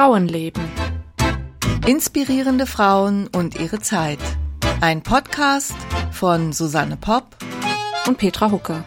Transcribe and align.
Frauenleben. 0.00 0.64
Inspirierende 1.86 2.64
Frauen 2.64 3.26
und 3.26 3.60
ihre 3.60 3.80
Zeit. 3.80 4.18
Ein 4.80 5.02
Podcast 5.02 5.74
von 6.10 6.54
Susanne 6.54 6.96
Popp 6.96 7.36
und 8.06 8.16
Petra 8.16 8.50
Hucke. 8.50 8.82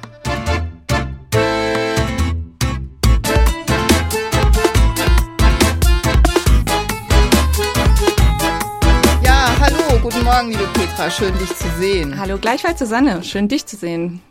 Ja, 9.24 9.56
hallo, 9.60 10.00
guten 10.02 10.24
Morgen, 10.24 10.50
liebe 10.50 10.66
Petra, 10.74 11.12
schön 11.12 11.38
dich 11.38 11.56
zu 11.56 11.68
sehen. 11.78 12.20
Hallo, 12.20 12.40
gleichfalls 12.40 12.80
Susanne, 12.80 13.24
schön 13.24 13.48
dich 13.48 13.68
zu 13.68 13.76
sehen. 13.76 14.24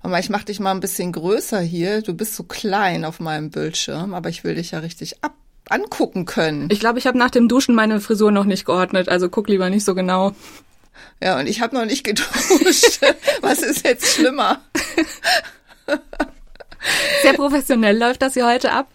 Aber 0.00 0.20
ich 0.20 0.30
mach 0.30 0.44
dich 0.44 0.60
mal 0.60 0.70
ein 0.70 0.80
bisschen 0.80 1.10
größer 1.10 1.60
hier. 1.60 2.02
Du 2.02 2.14
bist 2.14 2.36
so 2.36 2.44
klein 2.44 3.04
auf 3.04 3.18
meinem 3.18 3.50
Bildschirm, 3.50 4.14
aber 4.14 4.28
ich 4.28 4.44
will 4.44 4.54
dich 4.54 4.70
ja 4.70 4.78
richtig 4.78 5.24
ab 5.24 5.32
angucken 5.68 6.24
können. 6.24 6.68
Ich 6.70 6.80
glaube, 6.80 6.98
ich 6.98 7.06
habe 7.06 7.18
nach 7.18 7.30
dem 7.30 7.48
Duschen 7.48 7.74
meine 7.74 8.00
Frisur 8.00 8.32
noch 8.32 8.44
nicht 8.44 8.64
geordnet, 8.64 9.08
also 9.08 9.28
guck 9.28 9.48
lieber 9.48 9.70
nicht 9.70 9.84
so 9.84 9.94
genau. 9.94 10.32
Ja, 11.22 11.38
und 11.38 11.46
ich 11.46 11.60
habe 11.60 11.76
noch 11.76 11.84
nicht 11.84 12.04
geduscht. 12.04 13.00
Was 13.40 13.62
ist 13.62 13.84
jetzt 13.84 14.14
schlimmer? 14.14 14.60
Sehr 17.22 17.34
professionell 17.34 17.98
läuft 17.98 18.22
das 18.22 18.34
hier 18.34 18.46
heute 18.46 18.72
ab. 18.72 18.88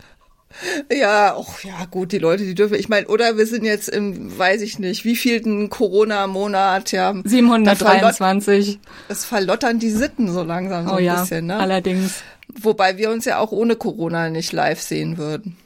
Ja, 0.91 1.35
ach 1.37 1.63
ja, 1.63 1.85
gut, 1.91 2.11
die 2.13 2.17
Leute, 2.17 2.43
die 2.45 2.55
dürfen, 2.55 2.75
ich 2.75 2.87
meine, 2.87 3.07
oder 3.07 3.37
wir 3.37 3.45
sind 3.45 3.65
jetzt 3.65 3.89
im, 3.89 4.37
weiß 4.37 4.61
ich 4.61 4.79
nicht, 4.79 5.03
wie 5.03 5.15
vielten 5.15 5.69
Corona-Monat, 5.69 6.93
ja. 6.93 7.13
723. 7.23 8.79
Es 9.09 9.25
verlottern 9.25 9.79
die 9.79 9.89
Sitten 9.89 10.31
so 10.31 10.43
langsam 10.43 10.87
so 10.87 10.93
oh, 10.93 10.97
ein 10.97 11.03
ja, 11.03 11.19
bisschen, 11.19 11.47
ne? 11.47 11.57
Allerdings. 11.57 12.23
Wobei 12.47 12.97
wir 12.97 13.09
uns 13.11 13.25
ja 13.25 13.39
auch 13.39 13.51
ohne 13.51 13.75
Corona 13.75 14.29
nicht 14.29 14.53
live 14.53 14.79
sehen 14.79 15.17
würden. 15.17 15.57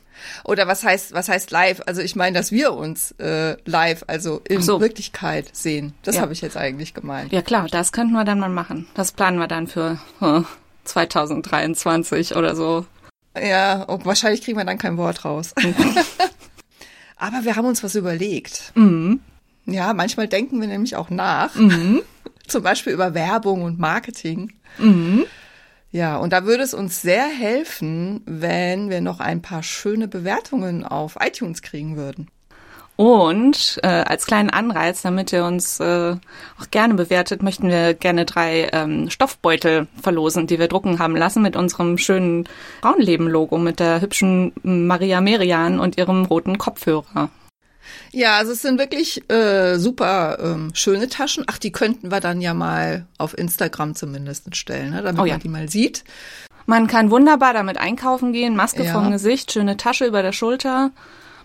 Oder 0.43 0.67
was 0.67 0.83
heißt, 0.83 1.13
was 1.13 1.29
heißt 1.29 1.51
live? 1.51 1.81
Also 1.85 2.01
ich 2.01 2.15
meine, 2.15 2.37
dass 2.37 2.51
wir 2.51 2.73
uns 2.73 3.11
äh, 3.19 3.57
live, 3.65 4.03
also 4.07 4.41
in 4.47 4.61
so. 4.61 4.79
Wirklichkeit 4.81 5.55
sehen. 5.55 5.93
Das 6.03 6.15
ja. 6.15 6.21
habe 6.21 6.33
ich 6.33 6.41
jetzt 6.41 6.57
eigentlich 6.57 6.93
gemeint. 6.93 7.31
Ja 7.31 7.41
klar, 7.41 7.67
das 7.69 7.91
könnten 7.91 8.13
wir 8.13 8.23
dann 8.23 8.39
mal 8.39 8.49
machen. 8.49 8.87
Das 8.93 9.11
planen 9.11 9.37
wir 9.37 9.47
dann 9.47 9.67
für 9.67 9.99
hm, 10.19 10.45
2023 10.85 12.35
oder 12.35 12.55
so. 12.55 12.85
Ja, 13.39 13.83
und 13.83 14.05
wahrscheinlich 14.05 14.41
kriegen 14.41 14.57
wir 14.57 14.65
dann 14.65 14.77
kein 14.77 14.97
Wort 14.97 15.25
raus. 15.25 15.53
Aber 17.15 17.43
wir 17.43 17.55
haben 17.55 17.67
uns 17.67 17.83
was 17.83 17.95
überlegt. 17.95 18.71
Mhm. 18.75 19.19
Ja, 19.65 19.93
manchmal 19.93 20.27
denken 20.27 20.59
wir 20.61 20.67
nämlich 20.67 20.95
auch 20.95 21.09
nach. 21.09 21.53
Mhm. 21.55 22.01
Zum 22.47 22.63
Beispiel 22.63 22.93
über 22.93 23.13
Werbung 23.13 23.63
und 23.63 23.77
Marketing. 23.79 24.53
Mhm. 24.77 25.25
Ja, 25.91 26.17
und 26.17 26.33
da 26.33 26.45
würde 26.45 26.63
es 26.63 26.73
uns 26.73 27.01
sehr 27.01 27.25
helfen, 27.25 28.21
wenn 28.25 28.89
wir 28.89 29.01
noch 29.01 29.19
ein 29.19 29.41
paar 29.41 29.63
schöne 29.63 30.07
Bewertungen 30.07 30.85
auf 30.85 31.17
iTunes 31.19 31.61
kriegen 31.61 31.97
würden. 31.97 32.29
Und 32.95 33.79
äh, 33.81 33.87
als 33.87 34.25
kleinen 34.25 34.49
Anreiz, 34.49 35.01
damit 35.01 35.31
ihr 35.31 35.45
uns 35.45 35.79
äh, 35.79 36.17
auch 36.59 36.69
gerne 36.69 36.95
bewertet, 36.95 37.41
möchten 37.41 37.69
wir 37.69 37.93
gerne 37.93 38.25
drei 38.25 38.69
ähm, 38.73 39.09
Stoffbeutel 39.09 39.87
verlosen, 40.01 40.47
die 40.47 40.59
wir 40.59 40.67
drucken 40.67 40.99
haben 40.99 41.15
lassen 41.15 41.41
mit 41.41 41.55
unserem 41.55 41.97
schönen 41.97 42.47
Frauenleben-Logo, 42.81 43.57
mit 43.57 43.79
der 43.79 44.01
hübschen 44.01 44.51
Maria 44.63 45.21
Merian 45.21 45.79
und 45.79 45.97
ihrem 45.97 46.25
roten 46.25 46.57
Kopfhörer. 46.57 47.29
Ja, 48.11 48.37
also 48.37 48.51
es 48.51 48.61
sind 48.61 48.79
wirklich 48.79 49.29
äh, 49.29 49.77
super 49.77 50.37
ähm, 50.41 50.71
schöne 50.73 51.09
Taschen. 51.09 51.43
Ach, 51.47 51.57
die 51.57 51.71
könnten 51.71 52.11
wir 52.11 52.19
dann 52.19 52.41
ja 52.41 52.53
mal 52.53 53.05
auf 53.17 53.37
Instagram 53.37 53.95
zumindest 53.95 54.55
stellen, 54.55 54.91
ne, 54.91 55.01
damit 55.01 55.21
oh 55.21 55.25
ja. 55.25 55.33
man 55.35 55.41
die 55.41 55.49
mal 55.49 55.69
sieht. 55.69 56.03
Man 56.65 56.87
kann 56.87 57.09
wunderbar 57.09 57.53
damit 57.53 57.77
einkaufen 57.77 58.31
gehen, 58.31 58.55
Maske 58.55 58.83
ja. 58.83 58.93
vom 58.93 59.11
Gesicht, 59.11 59.51
schöne 59.51 59.77
Tasche 59.77 60.05
über 60.05 60.21
der 60.21 60.33
Schulter 60.33 60.91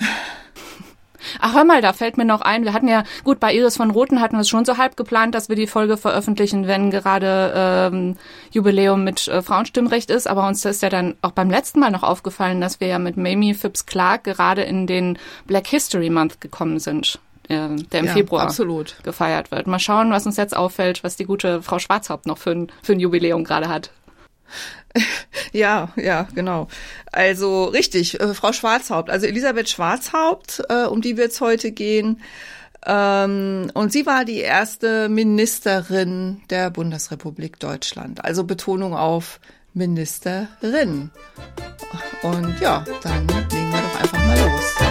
Ach, 1.39 1.53
hör 1.53 1.63
mal, 1.63 1.81
da 1.81 1.93
fällt 1.93 2.17
mir 2.17 2.25
noch 2.25 2.41
ein, 2.41 2.63
wir 2.63 2.73
hatten 2.73 2.87
ja, 2.87 3.03
gut, 3.23 3.39
bei 3.39 3.53
Iris 3.53 3.77
von 3.77 3.91
Roten 3.91 4.21
hatten 4.21 4.35
wir 4.35 4.41
es 4.41 4.49
schon 4.49 4.65
so 4.65 4.77
halb 4.77 4.97
geplant, 4.97 5.35
dass 5.35 5.49
wir 5.49 5.55
die 5.55 5.67
Folge 5.67 5.97
veröffentlichen, 5.97 6.67
wenn 6.67 6.91
gerade 6.91 7.53
ähm, 7.55 8.17
Jubiläum 8.51 9.03
mit 9.03 9.27
äh, 9.27 9.41
Frauenstimmrecht 9.41 10.09
ist, 10.09 10.27
aber 10.27 10.47
uns 10.47 10.65
ist 10.65 10.81
ja 10.81 10.89
dann 10.89 11.15
auch 11.21 11.31
beim 11.31 11.49
letzten 11.49 11.79
Mal 11.79 11.91
noch 11.91 12.03
aufgefallen, 12.03 12.61
dass 12.61 12.79
wir 12.79 12.87
ja 12.87 12.99
mit 12.99 13.17
Mamie 13.17 13.53
Phipps 13.53 13.85
Clark 13.85 14.23
gerade 14.23 14.63
in 14.63 14.87
den 14.87 15.17
Black 15.45 15.67
History 15.67 16.09
Month 16.09 16.41
gekommen 16.41 16.79
sind, 16.79 17.19
äh, 17.49 17.69
der 17.91 17.99
im 17.99 18.07
ja, 18.07 18.13
Februar 18.13 18.43
absolut. 18.43 18.95
gefeiert 19.03 19.51
wird. 19.51 19.67
Mal 19.67 19.79
schauen, 19.79 20.11
was 20.11 20.25
uns 20.25 20.37
jetzt 20.37 20.55
auffällt, 20.55 21.03
was 21.03 21.15
die 21.15 21.25
gute 21.25 21.61
Frau 21.61 21.79
Schwarzhaupt 21.79 22.25
noch 22.25 22.37
für 22.37 22.51
ein, 22.51 22.71
für 22.81 22.93
ein 22.93 22.99
Jubiläum 22.99 23.43
gerade 23.43 23.69
hat. 23.69 23.91
Ja, 25.53 25.89
ja, 25.97 26.27
genau. 26.33 26.67
Also 27.11 27.65
richtig, 27.65 28.19
äh, 28.21 28.33
Frau 28.33 28.53
Schwarzhaupt, 28.53 29.09
also 29.09 29.27
Elisabeth 29.27 29.69
Schwarzhaupt, 29.69 30.63
äh, 30.69 30.85
um 30.85 31.01
die 31.01 31.17
wird 31.17 31.31
es 31.31 31.41
heute 31.41 31.71
gehen. 31.71 32.21
Ähm, 32.85 33.69
und 33.73 33.91
sie 33.91 34.05
war 34.05 34.25
die 34.25 34.39
erste 34.39 35.09
Ministerin 35.09 36.41
der 36.49 36.69
Bundesrepublik 36.69 37.59
Deutschland. 37.59 38.23
Also 38.23 38.43
Betonung 38.43 38.95
auf 38.95 39.39
Ministerin. 39.73 41.11
Und 42.23 42.59
ja, 42.59 42.83
dann 43.03 43.27
legen 43.27 43.71
wir 43.71 43.81
doch 43.81 44.01
einfach 44.01 44.25
mal 44.25 44.39
los. 44.39 44.90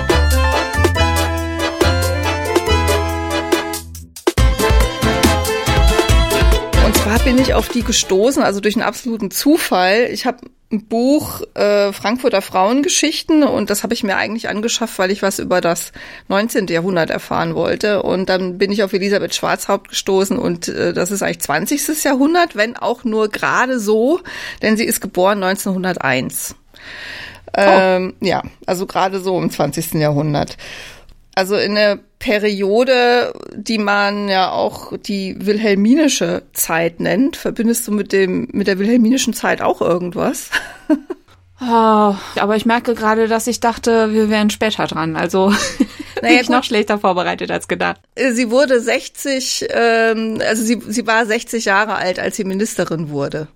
Zwar 7.10 7.24
bin 7.24 7.38
ich 7.38 7.54
auf 7.54 7.68
die 7.68 7.82
gestoßen, 7.82 8.40
also 8.40 8.60
durch 8.60 8.76
einen 8.76 8.84
absoluten 8.84 9.32
Zufall. 9.32 10.08
Ich 10.12 10.26
habe 10.26 10.38
ein 10.70 10.86
Buch 10.86 11.42
äh, 11.54 11.92
Frankfurter 11.92 12.40
Frauengeschichten 12.40 13.42
und 13.42 13.68
das 13.68 13.82
habe 13.82 13.94
ich 13.94 14.04
mir 14.04 14.16
eigentlich 14.16 14.48
angeschafft, 14.48 14.96
weil 15.00 15.10
ich 15.10 15.20
was 15.20 15.40
über 15.40 15.60
das 15.60 15.90
19. 16.28 16.68
Jahrhundert 16.68 17.10
erfahren 17.10 17.56
wollte. 17.56 18.04
Und 18.04 18.28
dann 18.28 18.58
bin 18.58 18.70
ich 18.70 18.84
auf 18.84 18.92
Elisabeth 18.92 19.34
Schwarzhaupt 19.34 19.88
gestoßen 19.88 20.38
und 20.38 20.68
äh, 20.68 20.92
das 20.92 21.10
ist 21.10 21.24
eigentlich 21.24 21.40
20. 21.40 22.04
Jahrhundert, 22.04 22.54
wenn 22.54 22.76
auch 22.76 23.02
nur 23.02 23.28
gerade 23.28 23.80
so, 23.80 24.20
denn 24.62 24.76
sie 24.76 24.84
ist 24.84 25.00
geboren 25.00 25.42
1901. 25.42 26.54
Oh. 27.48 27.60
Ähm, 27.60 28.14
ja, 28.20 28.44
also 28.66 28.86
gerade 28.86 29.18
so 29.18 29.36
im 29.36 29.50
20. 29.50 29.94
Jahrhundert. 29.94 30.56
Also 31.34 31.56
in 31.56 31.74
der 31.74 31.98
Periode, 32.20 33.32
die 33.54 33.78
man 33.78 34.28
ja 34.28 34.50
auch 34.50 34.92
die 34.96 35.34
wilhelminische 35.40 36.42
Zeit 36.52 37.00
nennt. 37.00 37.36
Verbindest 37.36 37.88
du 37.88 37.92
mit 37.92 38.12
dem, 38.12 38.46
mit 38.52 38.66
der 38.66 38.78
wilhelminischen 38.78 39.32
Zeit 39.32 39.62
auch 39.62 39.80
irgendwas? 39.80 40.50
Oh, 41.60 41.64
aber 42.36 42.56
ich 42.56 42.66
merke 42.66 42.94
gerade, 42.94 43.26
dass 43.26 43.46
ich 43.46 43.60
dachte, 43.60 44.12
wir 44.12 44.28
wären 44.28 44.50
später 44.50 44.86
dran. 44.86 45.16
Also 45.16 45.52
naja, 46.22 46.42
noch 46.50 46.62
schlechter 46.62 46.98
vorbereitet 46.98 47.50
als 47.50 47.68
gedacht. 47.68 47.98
Sie 48.14 48.50
wurde 48.50 48.80
60, 48.80 49.68
ähm, 49.70 50.40
also 50.46 50.62
sie, 50.62 50.78
sie 50.86 51.06
war 51.06 51.24
60 51.24 51.64
Jahre 51.64 51.94
alt, 51.94 52.20
als 52.20 52.36
sie 52.36 52.44
Ministerin 52.44 53.08
wurde. 53.08 53.48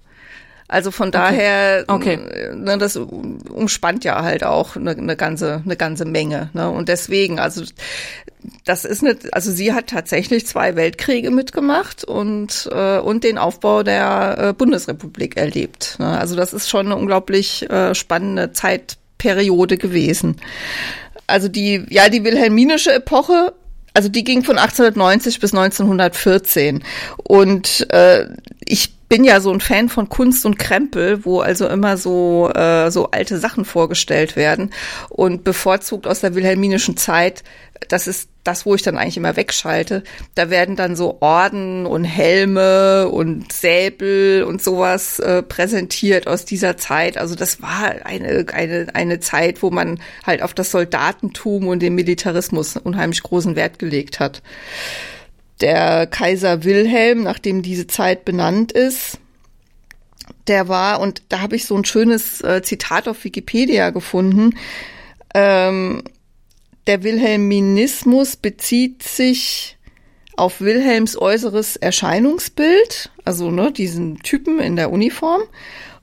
Also 0.75 0.91
von 0.91 1.11
okay. 1.11 1.19
daher, 1.19 1.85
okay. 1.87 2.19
Ne, 2.53 2.77
das 2.79 2.97
umspannt 2.97 4.03
ja 4.03 4.25
halt 4.25 4.43
auch 4.43 4.75
eine, 4.75 4.91
eine 4.91 5.15
ganze, 5.15 5.63
eine 5.65 5.77
ganze 5.77 6.05
Menge. 6.05 6.51
Ne? 6.53 6.69
Und 6.69 6.89
deswegen, 6.89 7.39
also 7.39 7.63
das 8.65 8.85
ist 8.85 9.05
eine, 9.05 9.17
also 9.31 9.53
sie 9.53 9.73
hat 9.73 9.87
tatsächlich 9.87 10.49
zwei 10.49 10.75
Weltkriege 10.75 11.31
mitgemacht 11.31 12.03
und 12.03 12.69
äh, 12.73 12.99
und 12.99 13.23
den 13.23 13.39
Aufbau 13.39 13.85
der 13.85 14.37
äh, 14.37 14.53
Bundesrepublik 14.53 15.37
erlebt. 15.37 15.95
Ne? 16.01 16.19
Also 16.19 16.35
das 16.35 16.53
ist 16.53 16.69
schon 16.69 16.87
eine 16.87 16.97
unglaublich 16.97 17.71
äh, 17.71 17.95
spannende 17.95 18.53
Zeitperiode 18.53 19.77
gewesen. 19.77 20.39
Also 21.29 21.47
die, 21.47 21.87
ja, 21.89 22.09
die 22.09 22.25
wilhelminische 22.25 22.93
Epoche 22.93 23.55
also 23.95 24.09
die 24.09 24.25
ging 24.25 24.43
von 24.43 24.59
1890 24.59 25.41
bis 25.41 25.55
1914. 25.55 26.83
Und 27.23 27.89
äh, 27.91 28.27
ich 28.65 28.97
bin 29.09 29.23
ja 29.23 29.41
so 29.41 29.53
ein 29.53 29.61
Fan 29.61 29.89
von 29.89 30.09
Kunst 30.09 30.45
und 30.45 30.59
Krempel, 30.59 31.25
wo 31.25 31.41
also 31.41 31.69
immer 31.69 31.97
so, 31.97 32.51
äh, 32.53 32.91
so 32.91 33.13
alte 33.13 33.39
Sachen 33.39 33.65
vorgestellt 33.65 34.35
werden. 34.35 34.73
Und 35.09 35.45
bevorzugt 35.45 36.09
aus 36.09 36.21
der 36.21 36.35
wilhelminischen 36.35 36.97
Zeit, 36.97 37.45
das 37.89 38.09
ist 38.09 38.29
das, 38.45 38.67
wo 38.67 38.75
ich 38.75 38.83
dann 38.83 38.97
eigentlich 38.97 39.17
immer 39.17 39.37
wegschalte. 39.37 40.05
Da 40.35 40.51
werden 40.51 40.77
dann 40.77 40.97
so 40.97 41.19
Orden 41.21 41.87
und 41.87 42.05
Helme 42.05 43.09
und 43.09 43.53
Säbel 43.53 44.45
und 44.45 44.63
sowas 44.63 45.19
äh, 45.19 45.43
präsentiert 45.43 46.27
aus 46.27 46.45
dieser 46.45 46.77
Zeit. 46.77 47.19
Also 47.19 47.35
das 47.35 47.61
war 47.63 48.05
eine, 48.05 48.47
eine, 48.53 48.87
eine 48.95 49.21
Zeit, 49.21 49.63
wo 49.63 49.71
man 49.71 50.01
halt 50.27 50.43
auf 50.43 50.55
das 50.55 50.71
Soldatentum 50.71 51.67
und 51.67 51.81
den 51.81 51.95
Militarismus 51.95 52.77
unheimlich 52.77 53.23
großen 53.23 53.57
Wert 53.57 53.79
gelegt 53.79 54.21
hat 54.21 54.43
der 55.61 56.07
Kaiser 56.07 56.65
Wilhelm, 56.65 57.23
nachdem 57.23 57.63
diese 57.63 57.87
Zeit 57.87 58.25
benannt 58.25 58.73
ist, 58.73 59.19
der 60.47 60.69
war, 60.69 61.01
und 61.01 61.23
da 61.29 61.41
habe 61.41 61.57
ich 61.57 61.67
so 61.67 61.77
ein 61.77 61.85
schönes 61.85 62.41
äh, 62.43 62.63
Zitat 62.63 63.09
auf 63.09 63.25
Wikipedia 63.25 63.91
gefunden, 63.91 64.57
ähm, 65.35 66.03
der 66.87 67.03
Wilhelminismus 67.03 68.37
bezieht 68.37 69.03
sich 69.03 69.77
auf 70.37 70.61
Wilhelms 70.61 71.17
äußeres 71.17 71.77
Erscheinungsbild, 71.77 73.11
also 73.25 73.51
ne, 73.51 73.73
diesen 73.73 74.19
Typen 74.19 74.59
in 74.59 74.77
der 74.77 74.91
Uniform, 74.91 75.43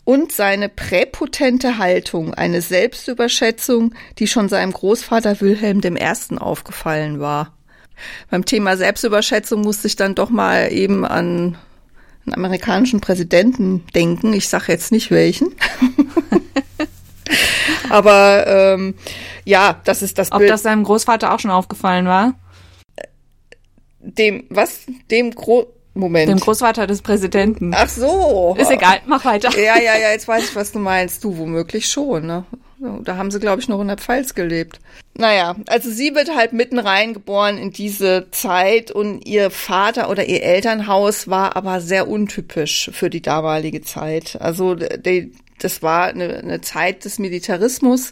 und 0.04 0.32
seine 0.32 0.70
präpotente 0.70 1.78
Haltung, 1.78 2.34
eine 2.34 2.62
Selbstüberschätzung, 2.62 3.94
die 4.18 4.28
schon 4.28 4.50
seinem 4.50 4.72
Großvater 4.72 5.42
Wilhelm 5.42 5.82
I. 5.84 6.38
aufgefallen 6.38 7.20
war 7.20 7.54
beim 8.30 8.46
Thema 8.46 8.78
Selbstüberschätzung 8.78 9.62
musste 9.62 9.88
ich 9.88 9.96
dann 9.96 10.16
doch 10.16 10.30
mal 10.30 10.72
eben 10.72 11.06
an 11.06 11.58
einen 12.26 12.36
amerikanischen 12.36 13.02
Präsidenten 13.02 13.86
denken. 13.96 14.34
Ich 14.34 14.48
sage 14.48 14.72
jetzt 14.72 14.92
nicht 14.92 15.12
welchen. 15.12 15.56
Aber 17.92 18.48
ähm, 18.48 18.96
ja, 19.46 19.80
das 19.84 20.02
ist 20.02 20.18
das 20.18 20.32
Ob 20.32 20.40
Bild. 20.40 20.50
das 20.50 20.64
seinem 20.64 20.84
Großvater 20.84 21.34
auch 21.34 21.40
schon 21.40 21.52
aufgefallen 21.52 22.06
war? 22.06 22.34
Dem, 24.00 24.46
was? 24.50 24.82
Dem 25.10 25.32
Gro 25.32 25.68
Moment. 25.94 26.30
Dem 26.30 26.40
Großvater 26.40 26.88
des 26.88 27.02
Präsidenten. 27.02 27.74
Ach 27.76 27.90
so. 27.90 28.56
Ist 28.58 28.72
egal, 28.72 29.02
mach 29.06 29.26
weiter. 29.26 29.50
Ja, 29.58 29.78
ja, 29.78 29.98
ja, 29.98 30.12
jetzt 30.12 30.28
weiß 30.28 30.46
ich, 30.46 30.56
was 30.56 30.72
du 30.72 30.80
meinst. 30.80 31.24
Du, 31.24 31.38
womöglich 31.38 31.88
schon, 31.88 32.26
ne? 32.26 32.46
Da 33.04 33.16
haben 33.18 33.30
sie, 33.30 33.40
glaube 33.40 33.62
ich, 33.62 33.68
noch 33.68 33.80
in 33.82 33.90
der 33.90 33.98
Pfalz 33.98 34.34
gelebt. 34.34 34.80
Naja, 35.14 35.56
also 35.68 35.92
sie 35.92 36.16
wird 36.16 36.36
halt 36.36 36.54
mitten 36.54 36.80
reingeboren 36.80 37.60
in 37.60 37.72
diese 37.72 38.28
Zeit 38.32 38.90
und 38.90 39.28
ihr 39.28 39.52
Vater 39.52 40.10
oder 40.10 40.26
ihr 40.26 40.42
Elternhaus 40.42 41.28
war 41.28 41.56
aber 41.56 41.80
sehr 41.80 42.08
untypisch 42.08 42.90
für 42.92 43.12
die 43.12 43.22
damalige 43.22 43.82
Zeit. 43.82 44.38
Also 44.40 44.74
die, 44.74 45.32
das 45.64 45.82
war 45.82 46.08
eine, 46.08 46.38
eine 46.38 46.62
Zeit 46.62 47.06
des 47.06 47.20
Militarismus, 47.20 48.12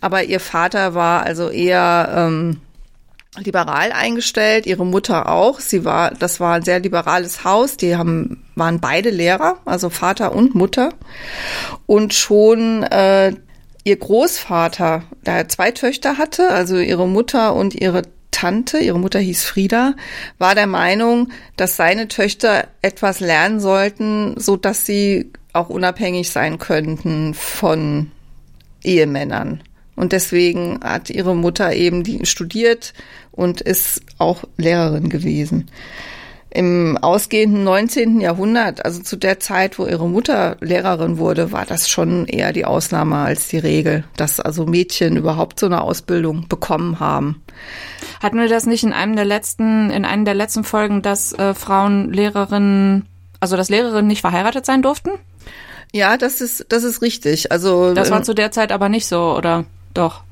aber 0.00 0.24
ihr 0.24 0.40
Vater 0.40 0.94
war 0.94 1.22
also 1.22 1.50
eher 1.50 2.12
ähm, 2.14 2.60
liberal 3.36 3.92
eingestellt, 3.92 4.66
ihre 4.66 4.84
Mutter 4.84 5.30
auch. 5.30 5.60
Sie 5.60 5.84
war, 5.84 6.10
das 6.12 6.40
war 6.40 6.54
ein 6.54 6.62
sehr 6.62 6.80
liberales 6.80 7.44
Haus. 7.44 7.76
Die 7.76 7.96
haben, 7.96 8.44
waren 8.54 8.80
beide 8.80 9.10
Lehrer, 9.10 9.58
also 9.64 9.90
Vater 9.90 10.34
und 10.34 10.54
Mutter. 10.54 10.94
Und 11.86 12.14
schon 12.14 12.82
äh, 12.84 13.32
ihr 13.84 13.96
Großvater, 13.96 15.04
da 15.24 15.36
er 15.36 15.48
zwei 15.48 15.70
Töchter 15.70 16.18
hatte, 16.18 16.50
also 16.50 16.76
ihre 16.76 17.06
Mutter 17.06 17.54
und 17.54 17.74
ihre 17.74 18.02
Tante, 18.30 18.78
ihre 18.78 18.98
Mutter 18.98 19.18
hieß 19.18 19.44
Frieda, 19.44 19.94
war 20.38 20.54
der 20.54 20.66
Meinung, 20.66 21.30
dass 21.56 21.76
seine 21.76 22.08
Töchter 22.08 22.68
etwas 22.82 23.20
lernen 23.20 23.58
sollten, 23.58 24.38
so 24.38 24.56
dass 24.56 24.84
sie 24.84 25.32
auch 25.58 25.68
unabhängig 25.68 26.30
sein 26.30 26.58
könnten 26.58 27.34
von 27.34 28.10
Ehemännern. 28.82 29.62
Und 29.96 30.12
deswegen 30.12 30.80
hat 30.82 31.10
ihre 31.10 31.34
Mutter 31.34 31.74
eben 31.74 32.04
die 32.04 32.24
studiert 32.24 32.94
und 33.32 33.60
ist 33.60 34.02
auch 34.18 34.44
Lehrerin 34.56 35.08
gewesen 35.08 35.68
im 36.50 36.96
ausgehenden 36.96 37.64
19. 37.64 38.20
Jahrhundert, 38.20 38.84
also 38.84 39.02
zu 39.02 39.16
der 39.16 39.38
Zeit, 39.38 39.78
wo 39.78 39.86
ihre 39.86 40.08
Mutter 40.08 40.56
Lehrerin 40.60 41.18
wurde, 41.18 41.52
war 41.52 41.66
das 41.66 41.88
schon 41.88 42.26
eher 42.26 42.52
die 42.52 42.64
Ausnahme 42.64 43.16
als 43.16 43.48
die 43.48 43.58
Regel, 43.58 44.04
dass 44.16 44.40
also 44.40 44.64
Mädchen 44.64 45.16
überhaupt 45.16 45.60
so 45.60 45.66
eine 45.66 45.82
Ausbildung 45.82 46.48
bekommen 46.48 47.00
haben. 47.00 47.42
Hatten 48.22 48.38
wir 48.38 48.48
das 48.48 48.66
nicht 48.66 48.82
in 48.82 48.92
einem 48.92 49.14
der 49.14 49.26
letzten, 49.26 49.90
in 49.90 50.04
einem 50.04 50.24
der 50.24 50.34
letzten 50.34 50.64
Folgen, 50.64 51.02
dass 51.02 51.32
äh, 51.34 51.52
Frauen 51.52 52.12
Lehrerinnen, 52.12 53.06
also 53.40 53.56
dass 53.56 53.68
Lehrerinnen 53.68 54.06
nicht 54.06 54.22
verheiratet 54.22 54.64
sein 54.64 54.82
durften? 54.82 55.10
Ja, 55.92 56.16
das 56.16 56.40
ist, 56.40 56.66
das 56.68 56.84
ist 56.84 57.02
richtig. 57.02 57.52
Also 57.52 57.94
das 57.94 58.10
war 58.10 58.18
ähm, 58.18 58.24
zu 58.24 58.34
der 58.34 58.50
Zeit 58.50 58.72
aber 58.72 58.88
nicht 58.88 59.06
so, 59.06 59.34
oder 59.36 59.64
doch? 59.94 60.22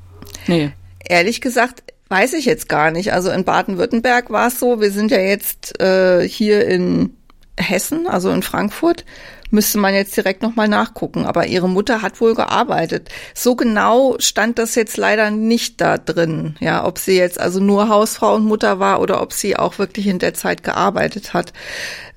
Nee. 0.47 0.71
Ehrlich 1.07 1.41
gesagt, 1.41 1.83
Weiß 2.09 2.33
ich 2.33 2.45
jetzt 2.45 2.69
gar 2.69 2.91
nicht. 2.91 3.11
Also 3.11 3.31
in 3.31 3.43
Baden-Württemberg 3.43 4.29
war 4.29 4.47
es 4.47 4.59
so, 4.59 4.79
wir 4.79 4.91
sind 4.91 5.11
ja 5.11 5.19
jetzt 5.19 5.79
äh, 5.81 6.27
hier 6.27 6.65
in 6.65 7.13
Hessen, 7.59 8.07
also 8.07 8.29
in 8.29 8.43
Frankfurt, 8.43 9.03
müsste 9.49 9.77
man 9.77 9.93
jetzt 9.93 10.15
direkt 10.15 10.41
nochmal 10.41 10.69
nachgucken. 10.69 11.25
Aber 11.25 11.47
ihre 11.47 11.67
Mutter 11.67 12.01
hat 12.01 12.21
wohl 12.21 12.33
gearbeitet. 12.33 13.09
So 13.33 13.55
genau 13.55 14.15
stand 14.19 14.57
das 14.57 14.75
jetzt 14.75 14.95
leider 14.95 15.31
nicht 15.31 15.81
da 15.81 15.97
drin. 15.97 16.55
Ja, 16.61 16.85
ob 16.85 16.97
sie 16.97 17.17
jetzt 17.17 17.41
also 17.41 17.59
nur 17.59 17.89
Hausfrau 17.89 18.35
und 18.35 18.45
Mutter 18.45 18.79
war 18.79 19.01
oder 19.01 19.21
ob 19.21 19.33
sie 19.33 19.57
auch 19.57 19.77
wirklich 19.77 20.07
in 20.07 20.19
der 20.19 20.33
Zeit 20.33 20.63
gearbeitet 20.63 21.33
hat. 21.33 21.51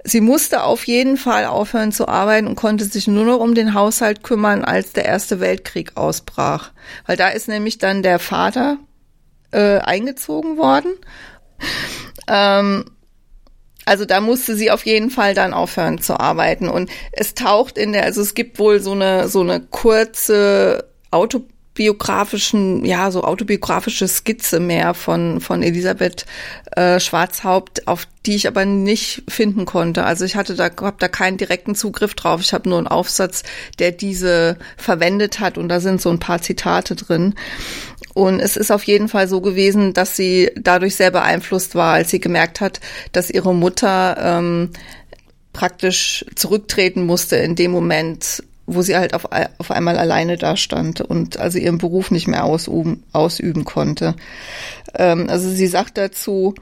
Sie 0.05 0.21
musste 0.21 0.63
auf 0.63 0.87
jeden 0.87 1.17
Fall 1.17 1.45
aufhören 1.45 1.93
zu 1.93 2.09
arbeiten 2.09 2.47
und 2.47 2.57
konnte 2.57 2.85
sich 2.85 3.07
nur 3.07 3.25
noch 3.25 3.41
um 3.41 3.55
den 3.55 3.75
Haushalt 3.75 4.23
kümmern, 4.23 4.65
als 4.65 4.93
der 4.93 5.05
Erste 5.05 5.41
Weltkrieg 5.41 5.97
ausbrach. 5.97 6.73
Weil 7.07 7.17
da 7.17 7.29
ist 7.29 7.49
nämlich 7.49 7.79
dann 7.79 8.03
der 8.03 8.19
Vater 8.19 8.79
äh, 9.51 9.79
eingezogen 9.79 10.57
worden. 10.57 10.93
Ähm, 12.29 12.85
also 13.85 14.05
da 14.05 14.21
musste 14.21 14.57
sie 14.57 14.71
auf 14.71 14.87
jeden 14.87 15.11
Fall 15.11 15.35
dann 15.35 15.53
aufhören 15.53 16.01
zu 16.01 16.19
arbeiten. 16.19 16.69
Und 16.69 16.91
es 17.13 17.35
taucht 17.35 17.77
in 17.77 17.93
der, 17.93 18.05
also 18.05 18.23
es 18.23 18.35
gibt 18.35 18.59
wohl 18.59 18.81
so 18.81 18.93
eine, 18.93 19.29
so 19.29 19.41
eine 19.41 19.61
kurze 19.61 20.89
Auto 21.11 21.43
biografischen, 21.75 22.85
ja, 22.85 23.11
so 23.11 23.23
autobiografische 23.23 24.09
Skizze 24.09 24.59
mehr 24.59 24.93
von, 24.93 25.41
von 25.41 25.63
Elisabeth 25.63 26.27
äh, 26.73 26.99
Schwarzhaupt, 26.99 27.87
auf 27.87 28.07
die 28.27 28.35
ich 28.35 28.49
aber 28.49 28.65
nicht 28.65 29.23
finden 29.29 29.65
konnte. 29.67 30.05
Also 30.05 30.25
ich 30.25 30.35
hatte 30.37 30.57
da, 30.57 30.65
hab 30.65 30.99
da 30.99 31.09
keinen 31.09 31.37
direkten 31.37 31.75
Zugriff 31.75 32.15
drauf. 32.15 32.41
Ich 32.41 32.53
habe 32.53 32.69
nur 32.69 32.79
einen 32.79 32.89
Aufsatz, 32.89 33.45
der 33.79 33.93
diese 33.93 34.59
verwendet 34.77 35.41
hat 35.41 35.59
und 35.59 35.69
da 35.69 35.81
sind 35.81 36.03
so 36.03 36.11
ein 36.11 36.19
paar 36.19 36.43
Zitate 36.43 36.97
drin. 36.97 37.35
Und 38.15 38.41
es 38.41 38.57
ist 38.57 38.73
auf 38.73 38.83
jeden 38.83 39.09
Fall 39.09 39.29
so 39.29 39.41
gewesen, 39.41 39.95
dass 39.95 40.17
sie 40.17 40.51
dadurch 40.57 40.97
sehr 40.97 41.13
beeinflusst 41.13 41.77
war, 41.77 41.95
als 41.95 42.11
sie 42.11 42.21
gemerkt 42.21 42.61
hat, 42.61 42.81
dass 43.13 43.31
ihre 43.31 43.55
Mutter 43.55 44.17
ähm, 44.21 44.71
praktisch 45.53 46.25
zurücktreten 46.35 47.07
musste 47.07 47.37
in 47.37 47.55
dem 47.55 47.71
Moment, 47.71 48.43
wo 48.75 48.83
sie 48.83 48.97
halt 48.97 49.15
auf, 49.15 49.29
auf 49.59 49.71
einmal 49.71 49.99
alleine 49.99 50.37
da 50.37 50.57
stand 50.57 51.01
und 51.01 51.39
also 51.39 51.59
ihren 51.59 51.79
Beruf 51.79 52.11
nicht 52.11 52.29
mehr 52.29 52.45
ausüben, 52.45 53.03
ausüben 53.13 53.65
konnte. 53.65 54.15
Ähm, 54.95 55.29
also 55.29 55.51
sie 55.51 55.67
sagt 55.67 55.99
dazu, 55.99 56.55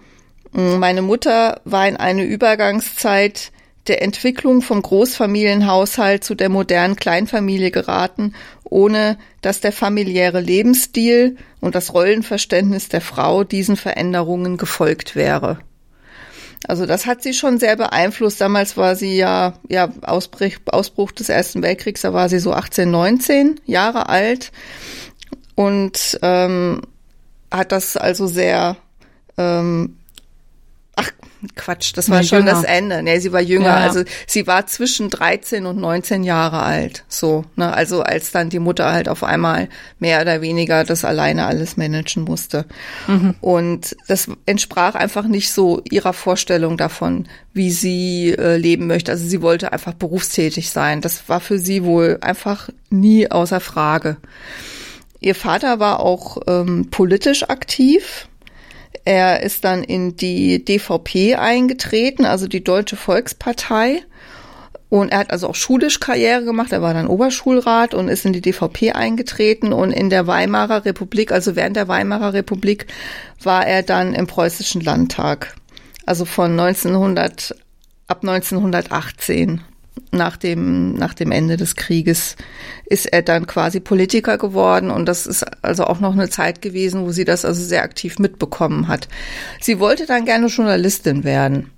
meine 0.53 1.03
Mutter 1.03 1.61
war 1.65 1.87
in 1.87 1.97
eine 1.97 2.25
Übergangszeit 2.25 3.53
der 3.87 4.03
Entwicklung 4.03 4.63
vom 4.63 4.83
Großfamilienhaushalt 4.83 6.23
zu 6.25 6.35
der 6.35 6.49
modernen 6.49 6.97
Kleinfamilie 6.97 7.71
geraten, 7.71 8.35
ohne 8.65 9.19
dass 9.41 9.61
der 9.61 9.73
familiäre 9.73 10.41
Lebensstil 10.41 11.37
und 11.61 11.75
das 11.75 11.95
Rollenverständnis 11.95 12.89
der 12.89 13.01
Frau 13.01 13.45
diesen 13.45 13.77
Veränderungen 13.77 14.57
gefolgt 14.57 15.17
wäre. 15.17 15.59
Also 16.67 16.87
das 16.87 17.07
hat 17.07 17.23
sie 17.23 17.35
schon 17.35 17.59
sehr 17.59 17.77
beeinflusst. 17.77 18.41
Damals 18.41 18.77
war 18.77 18.97
sie 18.97 19.17
ja, 19.17 19.55
ja, 19.69 19.91
Ausbruch, 20.03 20.53
Ausbruch 20.67 21.13
des 21.13 21.29
Ersten 21.29 21.63
Weltkriegs, 21.63 22.03
da 22.03 22.13
war 22.13 22.29
sie 22.29 22.41
so 22.41 22.53
18, 22.53 22.91
19 22.91 23.61
Jahre 23.67 24.09
alt. 24.09 24.51
Und 25.55 26.19
ähm, 26.23 26.83
hat 27.51 27.73
das 27.73 27.97
also 27.97 28.27
sehr 28.27 28.77
ähm, 29.37 29.98
Ach, 31.01 31.11
Quatsch, 31.55 31.93
das 31.97 32.11
war 32.11 32.21
Nee, 32.21 32.27
schon 32.27 32.39
jünger. 32.41 32.51
das 32.51 32.65
Ende. 32.65 33.03
Nee, 33.03 33.21
sie 33.21 33.33
war 33.33 33.41
jünger. 33.41 33.67
Ja. 33.69 33.77
Also 33.77 34.03
sie 34.27 34.49
war 34.49 34.67
zwischen 34.67 35.09
13 35.09 35.67
und 35.67 35.79
19 35.79 36.25
Jahre 36.25 36.63
alt. 36.63 37.05
So, 37.09 37.45
ne? 37.55 37.73
Also 37.73 38.03
als 38.03 38.33
dann 38.33 38.51
die 38.51 38.59
Mutter 38.59 38.91
halt 38.93 39.09
auf 39.09 39.23
einmal 39.23 39.69
mehr 40.01 40.21
oder 40.21 40.41
weniger 40.41 40.83
das 40.83 41.05
alleine 41.05 41.47
alles 41.47 41.77
managen 41.77 42.25
musste. 42.25 42.65
Und 43.41 43.97
das 44.09 44.27
entsprach 44.47 44.97
einfach 44.97 45.25
nicht 45.29 45.53
so 45.53 45.81
ihrer 45.89 46.13
Vorstellung 46.13 46.77
davon, 46.77 47.29
wie 47.53 47.71
sie 47.71 48.35
äh, 48.37 48.57
leben 48.57 48.89
möchte. 48.89 49.13
Also 49.13 49.25
sie 49.27 49.41
wollte 49.41 49.73
einfach 49.73 49.95
berufstätig 49.95 50.71
sein. 50.71 51.01
Das 51.01 51.29
war 51.29 51.39
für 51.41 51.59
sie 51.61 51.85
wohl 51.85 52.19
einfach 52.21 52.69
nie 52.91 53.31
außer 53.31 53.61
Frage. 53.61 54.17
Ihr 55.21 55.35
Vater 55.37 55.79
war 55.79 56.01
auch 56.01 56.39
ähm, 56.49 56.89
politisch 56.91 57.45
aktiv. 57.49 58.29
Er 59.05 59.43
ist 59.43 59.65
dann 59.65 59.85
in 59.85 60.17
die 60.17 60.65
DVP 60.65 61.37
eingetreten, 61.37 62.25
also 62.25 62.47
die 62.47 62.63
Deutsche 62.63 62.97
Volkspartei. 62.97 64.03
Und 64.91 65.13
er 65.13 65.19
hat 65.19 65.31
also 65.31 65.49
auch 65.49 65.55
schulisch 65.55 66.01
Karriere 66.01 66.45
gemacht. 66.45 66.73
Er 66.73 66.81
war 66.81 66.95
dann 66.95 67.09
Oberschulrat 67.09 67.93
und 67.93 68.09
ist 68.09 68.25
in 68.25 68.33
die 68.33 68.41
DVP 68.41 68.93
eingetreten. 68.93 69.73
Und 69.73 69.93
in 69.93 70.09
der 70.09 70.27
Weimarer 70.27 70.85
Republik, 70.85 71.31
also 71.31 71.57
während 71.57 71.77
der 71.77 71.89
Weimarer 71.89 72.33
Republik, 72.33 72.87
war 73.43 73.67
er 73.67 73.83
dann 73.83 74.15
im 74.15 74.27
Preußischen 74.27 74.81
Landtag. 74.81 75.55
Also 76.07 76.25
von 76.25 76.59
1900, 76.59 77.55
ab 78.07 78.21
1918, 78.23 79.61
nach 80.13 80.37
dem, 80.37 80.95
nach 80.95 81.15
dem 81.15 81.33
Ende 81.33 81.57
des 81.57 81.77
Krieges, 81.77 82.37
ist 82.87 83.07
er 83.07 83.23
dann 83.23 83.47
quasi 83.47 83.81
Politiker 83.81 84.39
geworden. 84.39 84.91
Und 84.91 85.07
das 85.07 85.27
ist 85.27 85.45
also 85.63 85.85
auch 85.85 86.01
noch 86.01 86.13
eine 86.13 86.31
Zeit 86.31 86.63
gewesen, 86.63 87.05
wo 87.05 87.13
sie 87.13 87.25
das 87.25 87.45
also 87.45 87.63
sehr 87.63 87.83
aktiv 87.83 88.19
mitbekommen 88.19 88.89
hat. 88.89 89.09
Sie 89.61 89.79
wollte 89.81 90.07
dann 90.07 90.25
gerne 90.25 90.47
Journalistin 90.47 91.25
werden. 91.25 91.71